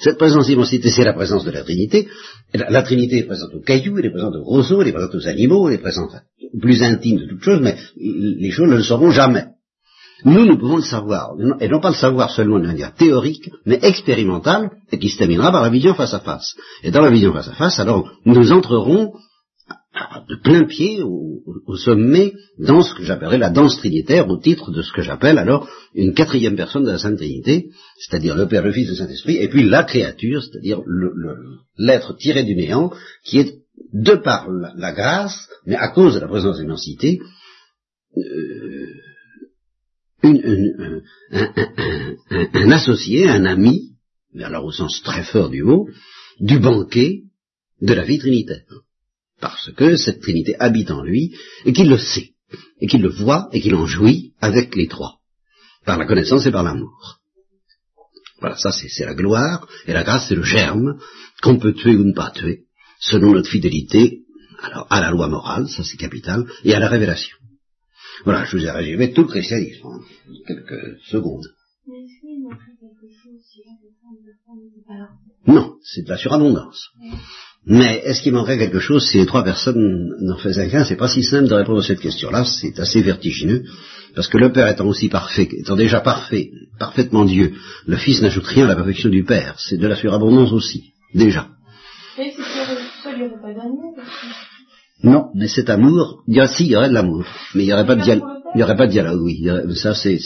cette 0.00 0.18
présence 0.18 0.46
d'immensité, 0.46 0.90
c'est 0.90 1.04
la 1.04 1.12
présence 1.12 1.44
de 1.44 1.50
la 1.50 1.62
Trinité. 1.62 2.08
La, 2.52 2.82
Trinité 2.82 3.18
est 3.18 3.24
présente 3.24 3.54
aux 3.54 3.60
cailloux, 3.60 3.98
elle 3.98 4.06
est 4.06 4.10
présente 4.10 4.34
aux 4.34 4.44
roseaux, 4.44 4.82
elle 4.82 4.88
est 4.88 4.92
présente 4.92 5.14
aux 5.14 5.28
animaux, 5.28 5.68
elle 5.68 5.76
est 5.76 5.82
présente 5.82 6.12
plus 6.60 6.82
intime 6.82 7.18
de 7.18 7.26
toutes 7.26 7.42
choses, 7.42 7.60
mais 7.60 7.76
les 7.96 8.50
choses 8.50 8.68
ne 8.68 8.76
le 8.76 8.82
sauront 8.82 9.10
jamais. 9.10 9.46
Nous, 10.24 10.46
nous 10.46 10.58
pouvons 10.58 10.76
le 10.76 10.82
savoir, 10.82 11.34
et 11.60 11.68
non 11.68 11.80
pas 11.80 11.90
le 11.90 11.96
savoir 11.96 12.30
seulement 12.30 12.58
de 12.58 12.66
manière 12.66 12.94
théorique, 12.94 13.50
mais 13.66 13.78
expérimentale, 13.82 14.70
et 14.90 14.98
qui 14.98 15.10
se 15.10 15.18
terminera 15.18 15.52
par 15.52 15.62
la 15.62 15.68
vision 15.68 15.94
face 15.94 16.14
à 16.14 16.20
face. 16.20 16.54
Et 16.82 16.90
dans 16.90 17.02
la 17.02 17.10
vision 17.10 17.32
face 17.32 17.48
à 17.48 17.52
face, 17.52 17.78
alors, 17.78 18.10
nous 18.24 18.52
entrerons 18.52 19.12
de 20.28 20.36
plein 20.36 20.64
pied 20.64 21.02
au, 21.02 21.42
sommet 21.76 22.34
dans 22.58 22.82
ce 22.82 22.94
que 22.94 23.02
j'appellerais 23.02 23.38
la 23.38 23.50
danse 23.50 23.76
trinitaire 23.78 24.28
au 24.28 24.38
titre 24.38 24.70
de 24.70 24.82
ce 24.82 24.92
que 24.92 25.02
j'appelle 25.02 25.38
alors 25.38 25.68
une 25.94 26.14
quatrième 26.14 26.56
personne 26.56 26.84
de 26.84 26.90
la 26.90 26.98
Sainte 26.98 27.16
Trinité, 27.16 27.70
c'est-à-dire 27.98 28.36
le 28.36 28.46
Père, 28.46 28.62
le 28.62 28.72
Fils, 28.72 28.88
le 28.88 28.94
Saint-Esprit, 28.96 29.36
et 29.36 29.48
puis 29.48 29.64
la 29.64 29.84
créature, 29.84 30.42
c'est-à-dire 30.42 30.80
l'être 31.78 32.16
tiré 32.16 32.44
du 32.44 32.54
néant, 32.54 32.92
qui 33.24 33.38
est 33.38 33.58
de 33.92 34.14
par 34.14 34.48
la, 34.50 34.92
grâce, 34.92 35.48
mais 35.66 35.76
à 35.76 35.88
cause 35.88 36.14
de 36.14 36.20
la 36.20 36.28
présence 36.28 36.58
d'immensité, 36.58 37.20
euh, 38.16 38.86
un, 42.52 42.70
associé, 42.70 43.28
un 43.28 43.44
ami, 43.44 43.96
mais 44.32 44.44
alors 44.44 44.64
au 44.64 44.72
sens 44.72 45.02
très 45.02 45.22
fort 45.22 45.50
du 45.50 45.62
mot, 45.62 45.88
du 46.40 46.58
banquet 46.58 47.22
de 47.80 47.94
la 47.94 48.04
vie 48.04 48.18
trinitaire 48.18 48.83
parce 49.44 49.70
que 49.72 49.96
cette 49.96 50.22
Trinité 50.22 50.56
habite 50.58 50.90
en 50.90 51.02
lui, 51.02 51.36
et 51.66 51.74
qu'il 51.74 51.90
le 51.90 51.98
sait, 51.98 52.30
et 52.80 52.86
qu'il 52.86 53.02
le 53.02 53.10
voit, 53.10 53.50
et 53.52 53.60
qu'il 53.60 53.74
en 53.74 53.84
jouit 53.84 54.32
avec 54.40 54.74
les 54.74 54.88
trois, 54.88 55.18
par 55.84 55.98
la 55.98 56.06
connaissance 56.06 56.46
et 56.46 56.50
par 56.50 56.62
l'amour. 56.62 57.20
Voilà, 58.40 58.56
ça 58.56 58.72
c'est 58.72 59.04
la 59.04 59.14
gloire, 59.14 59.68
et 59.86 59.92
la 59.92 60.02
grâce 60.02 60.28
c'est 60.28 60.34
le 60.34 60.44
germe 60.44 60.98
qu'on 61.42 61.58
peut 61.58 61.74
tuer 61.74 61.94
ou 61.94 62.04
ne 62.04 62.14
pas 62.14 62.30
tuer, 62.30 62.62
selon 63.00 63.32
notre 63.32 63.50
fidélité 63.50 64.22
alors, 64.62 64.86
à 64.88 65.02
la 65.02 65.10
loi 65.10 65.28
morale, 65.28 65.68
ça 65.68 65.84
c'est 65.84 65.98
capital, 65.98 66.46
et 66.64 66.72
à 66.72 66.78
la 66.78 66.88
révélation. 66.88 67.36
Voilà, 68.24 68.46
je 68.46 68.56
vous 68.56 68.64
ai 68.64 68.70
résumé 68.70 69.12
tout 69.12 69.24
le 69.24 69.28
christianisme 69.28 69.86
en 69.86 70.00
quelques 70.46 71.00
secondes. 71.02 71.48
Non, 75.46 75.76
c'est 75.82 76.02
de 76.02 76.08
la 76.08 76.16
surabondance. 76.16 76.88
Mais 77.66 78.02
est-ce 78.04 78.20
qu'il 78.20 78.34
manquerait 78.34 78.58
quelque 78.58 78.78
chose 78.78 79.06
si 79.06 79.16
les 79.16 79.26
trois 79.26 79.42
personnes 79.42 80.14
n'en 80.20 80.36
faisaient 80.36 80.68
qu'un? 80.68 80.84
C'est 80.84 80.96
pas 80.96 81.08
si 81.08 81.22
simple 81.22 81.48
de 81.48 81.54
répondre 81.54 81.80
à 81.80 81.82
cette 81.82 82.00
question-là, 82.00 82.44
c'est 82.44 82.78
assez 82.78 83.00
vertigineux, 83.00 83.64
parce 84.14 84.28
que 84.28 84.36
le 84.36 84.52
Père 84.52 84.68
étant 84.68 84.86
aussi 84.86 85.08
parfait, 85.08 85.48
étant 85.50 85.76
déjà 85.76 86.00
parfait, 86.00 86.50
parfaitement 86.78 87.24
Dieu, 87.24 87.54
le 87.86 87.96
Fils 87.96 88.20
n'ajoute 88.20 88.46
rien 88.46 88.66
à 88.66 88.68
la 88.68 88.76
perfection 88.76 89.08
du 89.08 89.24
Père, 89.24 89.54
c'est 89.58 89.78
de 89.78 89.86
la 89.86 89.96
surabondance 89.96 90.52
aussi, 90.52 90.92
déjà. 91.14 91.48
Non, 95.02 95.30
mais 95.34 95.48
cet 95.48 95.70
amour, 95.70 96.22
il 96.28 96.36
y 96.36 96.40
a, 96.40 96.46
si, 96.46 96.64
il 96.64 96.72
y 96.72 96.76
aurait 96.76 96.90
de 96.90 96.94
l'amour, 96.94 97.24
mais 97.54 97.62
il 97.62 97.66
n'y 97.66 97.72
aurait 97.72 97.86
pas 97.86 97.96
de 97.96 98.02
dialogue. 98.02 98.28
Il 98.54 98.58
n'y 98.58 98.62
aurait 98.62 98.76
pas 98.76 98.86
de 98.86 98.92
dialogue, 98.92 99.20
oui. 99.20 99.48
ça, 99.74 99.94
c'est 99.94 100.18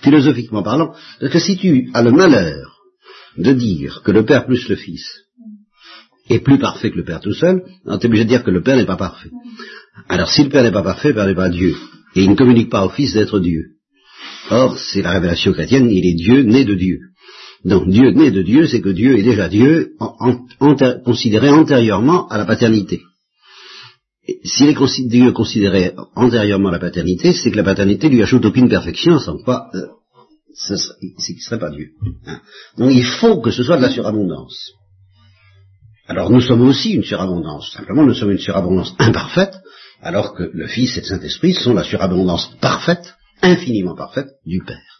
philosophiquement 0.00 0.62
parlant. 0.62 0.94
Parce 1.20 1.32
que 1.32 1.38
si 1.38 1.58
tu 1.58 1.90
as 1.92 2.02
le 2.02 2.10
malheur 2.10 2.78
de 3.36 3.52
dire 3.52 4.02
que 4.02 4.10
le 4.10 4.24
Père 4.24 4.46
plus 4.46 4.68
le 4.68 4.76
Fils 4.76 5.21
est 6.32 6.40
plus 6.40 6.58
parfait 6.58 6.90
que 6.90 6.96
le 6.96 7.04
Père 7.04 7.20
tout 7.20 7.34
seul, 7.34 7.62
on 7.86 7.98
est 7.98 8.04
obligé 8.04 8.24
de 8.24 8.28
dire 8.28 8.44
que 8.44 8.50
le 8.50 8.62
Père 8.62 8.76
n'est 8.76 8.86
pas 8.86 8.96
parfait. 8.96 9.30
Alors 10.08 10.30
si 10.30 10.44
le 10.44 10.48
Père 10.48 10.62
n'est 10.62 10.72
pas 10.72 10.82
parfait, 10.82 11.08
le 11.08 11.14
Père 11.14 11.26
n'est 11.26 11.34
pas 11.34 11.48
Dieu. 11.48 11.74
Et 12.14 12.22
il 12.22 12.30
ne 12.30 12.36
communique 12.36 12.70
pas 12.70 12.84
au 12.84 12.90
Fils 12.90 13.14
d'être 13.14 13.38
Dieu. 13.40 13.62
Or, 14.50 14.78
c'est 14.78 15.02
la 15.02 15.12
révélation 15.12 15.52
chrétienne, 15.52 15.90
il 15.90 16.06
est 16.06 16.14
Dieu 16.14 16.42
né 16.42 16.64
de 16.64 16.74
Dieu. 16.74 16.98
Donc 17.64 17.88
Dieu 17.88 18.10
né 18.10 18.30
de 18.30 18.42
Dieu, 18.42 18.66
c'est 18.66 18.80
que 18.80 18.88
Dieu 18.88 19.18
est 19.18 19.22
déjà 19.22 19.48
Dieu, 19.48 19.92
considéré 21.04 21.48
antérieurement 21.50 22.28
à 22.28 22.38
la 22.38 22.44
paternité. 22.44 23.00
S'il 24.44 24.68
est 24.68 25.08
Dieu 25.08 25.32
considéré 25.32 25.94
antérieurement 26.14 26.68
à 26.68 26.72
la 26.72 26.78
paternité, 26.78 27.32
c'est 27.32 27.50
que 27.50 27.56
la 27.56 27.64
paternité 27.64 28.08
lui 28.08 28.22
ajoute 28.22 28.44
aucune 28.44 28.68
perfection, 28.68 29.18
sans 29.18 29.38
quoi 29.42 29.68
euh, 29.74 29.86
qu'il 30.68 31.36
ne 31.36 31.40
serait 31.40 31.58
pas 31.58 31.70
Dieu. 31.70 31.90
Hein. 32.26 32.40
Donc 32.78 32.92
il 32.92 33.04
faut 33.04 33.40
que 33.40 33.50
ce 33.50 33.62
soit 33.62 33.76
de 33.76 33.82
la 33.82 33.90
surabondance. 33.90 34.72
Alors 36.08 36.30
nous 36.30 36.40
sommes 36.40 36.62
aussi 36.62 36.92
une 36.92 37.04
surabondance. 37.04 37.72
Simplement, 37.72 38.04
nous 38.04 38.14
sommes 38.14 38.32
une 38.32 38.38
surabondance 38.38 38.94
imparfaite, 38.98 39.54
alors 40.00 40.34
que 40.34 40.50
le 40.52 40.66
Fils 40.66 40.96
et 40.96 41.00
le 41.00 41.06
Saint-Esprit 41.06 41.54
sont 41.54 41.74
la 41.74 41.84
surabondance 41.84 42.56
parfaite, 42.60 43.14
infiniment 43.40 43.94
parfaite, 43.94 44.28
du 44.44 44.62
Père. 44.64 44.98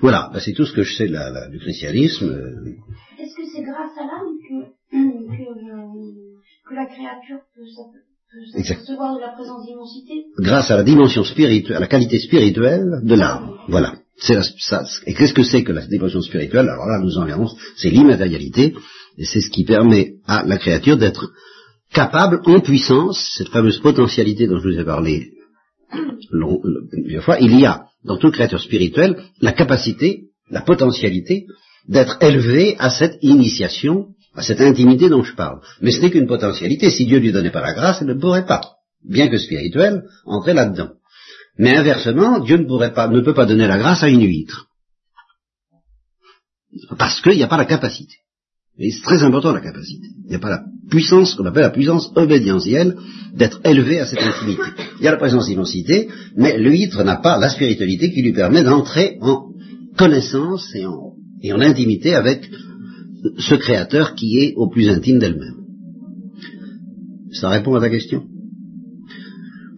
Voilà, 0.00 0.30
ben, 0.32 0.40
c'est 0.40 0.52
tout 0.52 0.64
ce 0.64 0.72
que 0.72 0.82
je 0.82 0.94
sais 0.94 1.08
du 1.08 1.58
christianisme. 1.58 2.30
Est-ce 3.18 3.34
que 3.34 3.42
c'est 3.52 3.62
grâce 3.62 3.96
à 3.98 4.02
l'âme 4.02 4.36
que, 4.48 4.96
que, 6.68 6.74
la 6.74 6.86
créature 6.86 7.40
peut, 7.54 7.62
recevoir 8.56 9.16
de 9.16 9.20
la 9.20 9.32
présence 9.32 9.66
d'immensité? 9.66 10.24
Grâce 10.38 10.70
à 10.70 10.76
la 10.76 10.84
dimension 10.84 11.24
spirituelle, 11.24 11.76
à 11.76 11.80
la 11.80 11.86
qualité 11.86 12.18
spirituelle 12.18 13.00
de 13.02 13.14
l'âme. 13.14 13.58
Voilà. 13.68 13.94
Ça, 14.20 14.82
et 15.06 15.14
qu'est-ce 15.14 15.32
que 15.32 15.44
c'est 15.44 15.62
que 15.62 15.70
la 15.70 15.86
dimension 15.86 16.20
spirituelle? 16.20 16.68
Alors 16.68 16.86
là, 16.86 16.98
nous 16.98 17.18
en 17.18 17.24
verrons, 17.24 17.48
c'est 17.76 17.90
l'immatérialité, 17.90 18.74
et 19.18 19.24
c'est 19.24 19.40
ce 19.40 19.50
qui 19.50 19.64
permet 19.64 20.14
à 20.26 20.44
la 20.44 20.58
créature 20.58 20.96
d'être 20.96 21.30
capable, 21.92 22.40
en 22.44 22.60
puissance, 22.60 23.34
cette 23.36 23.48
fameuse 23.48 23.78
potentialité 23.78 24.46
dont 24.46 24.58
je 24.58 24.68
vous 24.68 24.78
ai 24.78 24.84
parlé 24.84 25.32
plusieurs 26.90 27.24
fois, 27.24 27.38
il 27.40 27.58
y 27.58 27.66
a 27.66 27.86
dans 28.04 28.18
toute 28.18 28.34
créature 28.34 28.60
spirituelle 28.60 29.22
la 29.40 29.52
capacité, 29.52 30.24
la 30.50 30.60
potentialité 30.60 31.46
d'être 31.88 32.22
élevé 32.22 32.76
à 32.78 32.90
cette 32.90 33.18
initiation, 33.22 34.08
à 34.34 34.42
cette 34.42 34.60
intimité 34.60 35.08
dont 35.08 35.22
je 35.22 35.34
parle. 35.34 35.60
Mais 35.80 35.90
ce 35.90 36.00
n'est 36.00 36.10
qu'une 36.10 36.26
potentialité. 36.26 36.90
Si 36.90 37.06
Dieu 37.06 37.18
lui 37.18 37.32
donnait 37.32 37.50
pas 37.50 37.62
la 37.62 37.72
grâce, 37.72 37.98
elle 38.02 38.08
ne 38.08 38.20
pourrait 38.20 38.46
pas, 38.46 38.60
bien 39.04 39.28
que 39.28 39.38
spirituelle, 39.38 40.02
entrer 40.26 40.54
là-dedans. 40.54 40.90
Mais 41.58 41.76
inversement, 41.76 42.38
Dieu 42.40 42.58
ne 42.58 42.66
pourrait 42.66 42.92
pas, 42.92 43.08
ne 43.08 43.20
peut 43.20 43.34
pas 43.34 43.46
donner 43.46 43.66
la 43.66 43.78
grâce 43.78 44.02
à 44.02 44.08
une 44.08 44.22
huître. 44.22 44.66
Parce 46.98 47.20
qu'il 47.20 47.36
n'y 47.36 47.42
a 47.42 47.48
pas 47.48 47.56
la 47.56 47.64
capacité. 47.64 48.14
Et 48.78 48.90
c'est 48.92 49.02
très 49.02 49.22
important 49.22 49.52
la 49.52 49.60
capacité. 49.60 50.06
Il 50.24 50.30
n'y 50.30 50.36
a 50.36 50.40
pas 50.40 50.50
la 50.50 50.62
puissance 50.88 51.34
qu'on 51.34 51.46
appelle 51.46 51.62
la 51.62 51.70
puissance 51.70 52.10
obédientielle 52.14 52.96
d'être 53.34 53.60
élevé 53.64 53.98
à 53.98 54.06
cette 54.06 54.22
intimité. 54.22 54.62
Il 55.00 55.04
y 55.04 55.08
a 55.08 55.12
la 55.12 55.16
présence 55.16 55.46
d'immensité, 55.46 56.08
mais 56.36 56.58
l'huître 56.58 57.02
n'a 57.02 57.16
pas 57.16 57.38
la 57.38 57.48
spiritualité 57.48 58.12
qui 58.12 58.22
lui 58.22 58.32
permet 58.32 58.62
d'entrer 58.62 59.18
en 59.20 59.46
connaissance 59.96 60.72
et 60.74 60.86
en, 60.86 61.12
et 61.42 61.52
en 61.52 61.60
intimité 61.60 62.14
avec 62.14 62.48
ce 63.38 63.54
créateur 63.56 64.14
qui 64.14 64.38
est 64.38 64.54
au 64.56 64.68
plus 64.68 64.88
intime 64.88 65.18
d'elle-même. 65.18 65.56
Ça 67.32 67.48
répond 67.48 67.74
à 67.74 67.80
ta 67.80 67.90
question? 67.90 68.22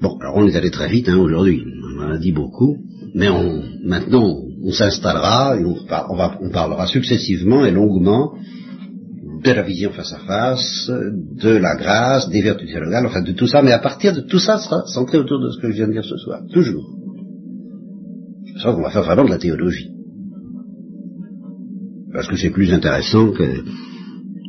Bon, 0.01 0.19
alors 0.21 0.37
on 0.37 0.47
est 0.47 0.57
allé 0.57 0.71
très 0.71 0.89
vite 0.89 1.09
hein, 1.09 1.19
aujourd'hui, 1.19 1.63
on 1.97 2.03
en 2.03 2.11
a 2.11 2.19
dit 2.19 2.33
beaucoup, 2.33 2.77
mais 3.15 3.29
on, 3.29 3.63
maintenant 3.85 4.37
on 4.63 4.73
s'installera 4.73 5.59
et 5.59 5.65
on, 5.65 5.77
on 6.41 6.51
parlera 6.51 6.87
successivement 6.87 7.65
et 7.65 7.71
longuement 7.71 8.35
de 9.43 9.51
la 9.51 9.63
vision 9.63 9.91
face 9.91 10.13
à 10.13 10.19
face, 10.19 10.91
de 10.91 11.51
la 11.51 11.77
grâce, 11.77 12.29
des 12.29 12.43
vertus 12.43 12.69
théologales, 12.69 13.07
enfin 13.07 13.23
de 13.23 13.33
tout 13.33 13.47
ça, 13.47 13.63
mais 13.63 13.73
à 13.73 13.79
partir 13.79 14.15
de 14.15 14.21
tout 14.21 14.39
ça 14.39 14.59
sera 14.59 14.83
centré 14.87 15.19
autour 15.19 15.41
de 15.41 15.51
ce 15.51 15.61
que 15.61 15.71
je 15.71 15.77
viens 15.77 15.89
de 15.89 15.93
dire 15.93 16.05
ce 16.05 16.17
soir, 16.17 16.41
toujours. 16.53 16.87
C'est 18.47 18.63
ça 18.63 18.73
qu'on 18.73 18.83
va 18.83 18.91
faire 18.91 19.05
vraiment 19.05 19.25
de 19.25 19.31
la 19.31 19.39
théologie. 19.39 19.91
Parce 22.13 22.29
que 22.29 22.37
c'est 22.37 22.51
plus 22.51 22.73
intéressant 22.73 23.31
que, 23.33 23.63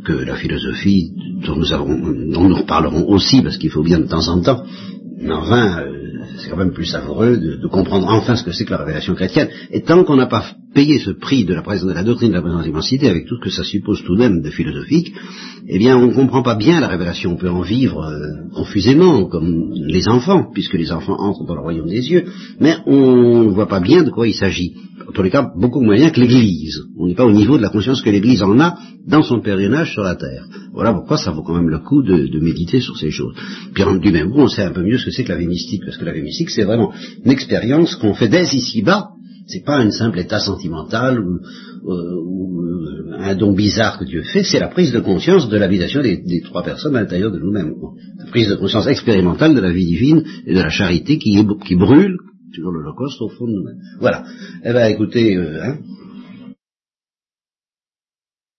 que 0.06 0.14
la 0.14 0.36
philosophie 0.36 1.12
dont 1.46 1.56
nous, 1.56 2.56
reparlerons 2.56 3.08
aussi, 3.08 3.42
parce 3.42 3.58
qu'il 3.58 3.70
faut 3.70 3.84
bien 3.84 4.00
de 4.00 4.08
temps 4.08 4.28
en 4.28 4.42
temps 4.42 4.64
enfin, 5.30 5.82
euh, 5.82 6.01
c'est 6.38 6.50
quand 6.50 6.58
même 6.58 6.74
plus 6.74 6.86
savoureux 6.86 7.38
de, 7.38 7.68
comprendre 7.68 8.08
enfin 8.10 8.36
ce 8.36 8.44
que 8.44 8.52
c'est 8.52 8.66
que 8.66 8.72
la 8.72 8.78
révélation 8.78 9.16
chrétienne. 9.16 9.50
Et 9.72 9.82
tant 9.82 10.04
qu'on 10.04 10.16
n'a 10.16 10.28
pas 10.28 10.44
payé 10.74 11.00
ce 11.00 11.12
prix 11.12 11.46
de 11.46 11.54
la, 11.54 11.62
présence, 11.62 11.88
de 11.88 11.94
la 11.94 12.04
doctrine 12.04 12.30
de 12.30 12.36
la 12.36 12.42
présence 12.42 12.64
d'immensité, 12.64 13.08
avec 13.10 13.26
tout 13.28 13.36
ce 13.38 13.42
que 13.42 13.50
ça 13.50 13.64
suppose 13.64 14.04
tout 14.04 14.16
de 14.16 14.20
même 14.20 14.42
de 14.42 14.50
philosophique, 14.50 15.14
eh 15.68 15.78
bien, 15.78 15.98
on 15.98 16.08
ne 16.08 16.14
comprend 16.14 16.44
pas 16.44 16.56
bien 16.56 16.80
la 16.80 16.88
révélation. 16.88 17.34
On 17.34 17.38
peut 17.38 17.50
en 17.50 17.62
vivre 17.62 18.04
euh, 18.04 18.50
confusément, 18.56 19.26
comme 19.26 19.72
les 19.74 20.08
enfants, 20.08 20.50
puisque 20.54 20.74
les 20.74 20.92
enfants 20.92 21.18
entrent 21.20 21.46
dans 21.46 21.56
le 21.56 21.62
royaume 21.62 21.88
des 21.88 22.12
yeux, 22.12 22.26
mais 22.60 22.76
on 22.86 23.44
ne 23.44 23.50
voit 23.50 23.68
pas 23.68 23.80
bien 23.80 24.04
de 24.04 24.10
quoi 24.10 24.28
il 24.28 24.34
s'agit. 24.34 24.74
En 25.08 25.12
tous 25.12 25.24
les 25.24 25.30
cas, 25.30 25.52
beaucoup 25.56 25.82
moins 25.82 25.96
bien 25.96 26.10
que 26.10 26.20
l'Église. 26.20 26.80
On 26.98 27.08
n'est 27.08 27.16
pas 27.16 27.26
au 27.26 27.32
niveau 27.32 27.58
de 27.58 27.62
la 27.62 27.70
conscience 27.70 28.02
que 28.02 28.10
l'Église 28.10 28.42
en 28.44 28.60
a 28.60 28.78
dans 29.08 29.24
son 29.24 29.42
pèlerinage 29.42 29.94
sur 29.94 30.04
la 30.04 30.16
terre. 30.16 30.46
Voilà 30.74 30.94
pourquoi 30.94 31.18
ça 31.18 31.32
vaut 31.32 31.44
quand 31.44 31.56
même 31.56 31.70
le 31.70 31.80
coup 31.80 32.02
de, 32.02 32.40
méditer 32.40 32.80
sur 32.80 32.98
ces 32.98 33.12
choses. 33.12 33.36
Puis 33.74 33.84
du 34.00 34.12
même 34.12 34.32
coup, 34.32 34.40
on 34.40 34.48
sait 34.48 34.64
un 34.64 34.72
peu 34.72 34.84
mieux 34.84 34.98
ce 34.98 35.06
que 35.06 35.12
c'est 35.12 35.24
que 35.24 35.32
la 35.32 35.38
vie 35.38 35.48
mystique, 35.48 35.84
que 36.02 36.06
la 36.06 36.14
vie 36.14 36.24
mystique, 36.24 36.50
c'est 36.50 36.64
vraiment 36.64 36.92
une 37.24 37.32
expérience 37.32 37.96
qu'on 37.96 38.14
fait 38.14 38.28
dès 38.28 38.44
ici-bas. 38.44 39.10
C'est 39.48 39.64
pas 39.66 39.78
un 39.78 39.92
simple 39.92 40.20
état 40.20 40.40
sentimental 40.40 41.20
ou, 41.20 41.40
euh, 41.92 43.18
un 43.20 43.36
don 43.36 43.54
bizarre 43.54 44.00
que 44.00 44.06
Dieu 44.06 44.24
fait, 44.24 44.44
c'est 44.44 44.60
la 44.60 44.68
prise 44.68 44.92
de 44.92 45.00
conscience 45.00 45.50
de 45.50 45.58
l'habitation 45.58 46.02
des, 46.02 46.42
trois 46.44 46.64
personnes 46.64 46.96
à 46.96 47.02
l'intérieur 47.02 47.32
de 47.32 47.40
nous-mêmes. 47.40 47.74
La 48.18 48.26
prise 48.26 48.50
de 48.50 48.56
conscience 48.56 48.88
expérimentale 48.88 49.54
de 49.54 49.62
la 49.62 49.72
vie 49.72 49.86
divine 49.86 50.24
et 50.46 50.54
de 50.54 50.60
la 50.60 50.70
charité 50.70 51.18
qui, 51.18 51.46
qui 51.66 51.76
brûle 51.76 52.18
toujours 52.54 52.72
l'Holocauste 52.72 53.22
au 53.22 53.30
fond 53.30 53.48
de 53.48 53.54
nous-mêmes. 53.54 53.80
Voilà. 54.00 54.24
Eh 54.64 54.72
bien, 54.72 54.86
écoutez, 54.88 55.38
euh, 55.38 55.64
hein, 55.64 55.78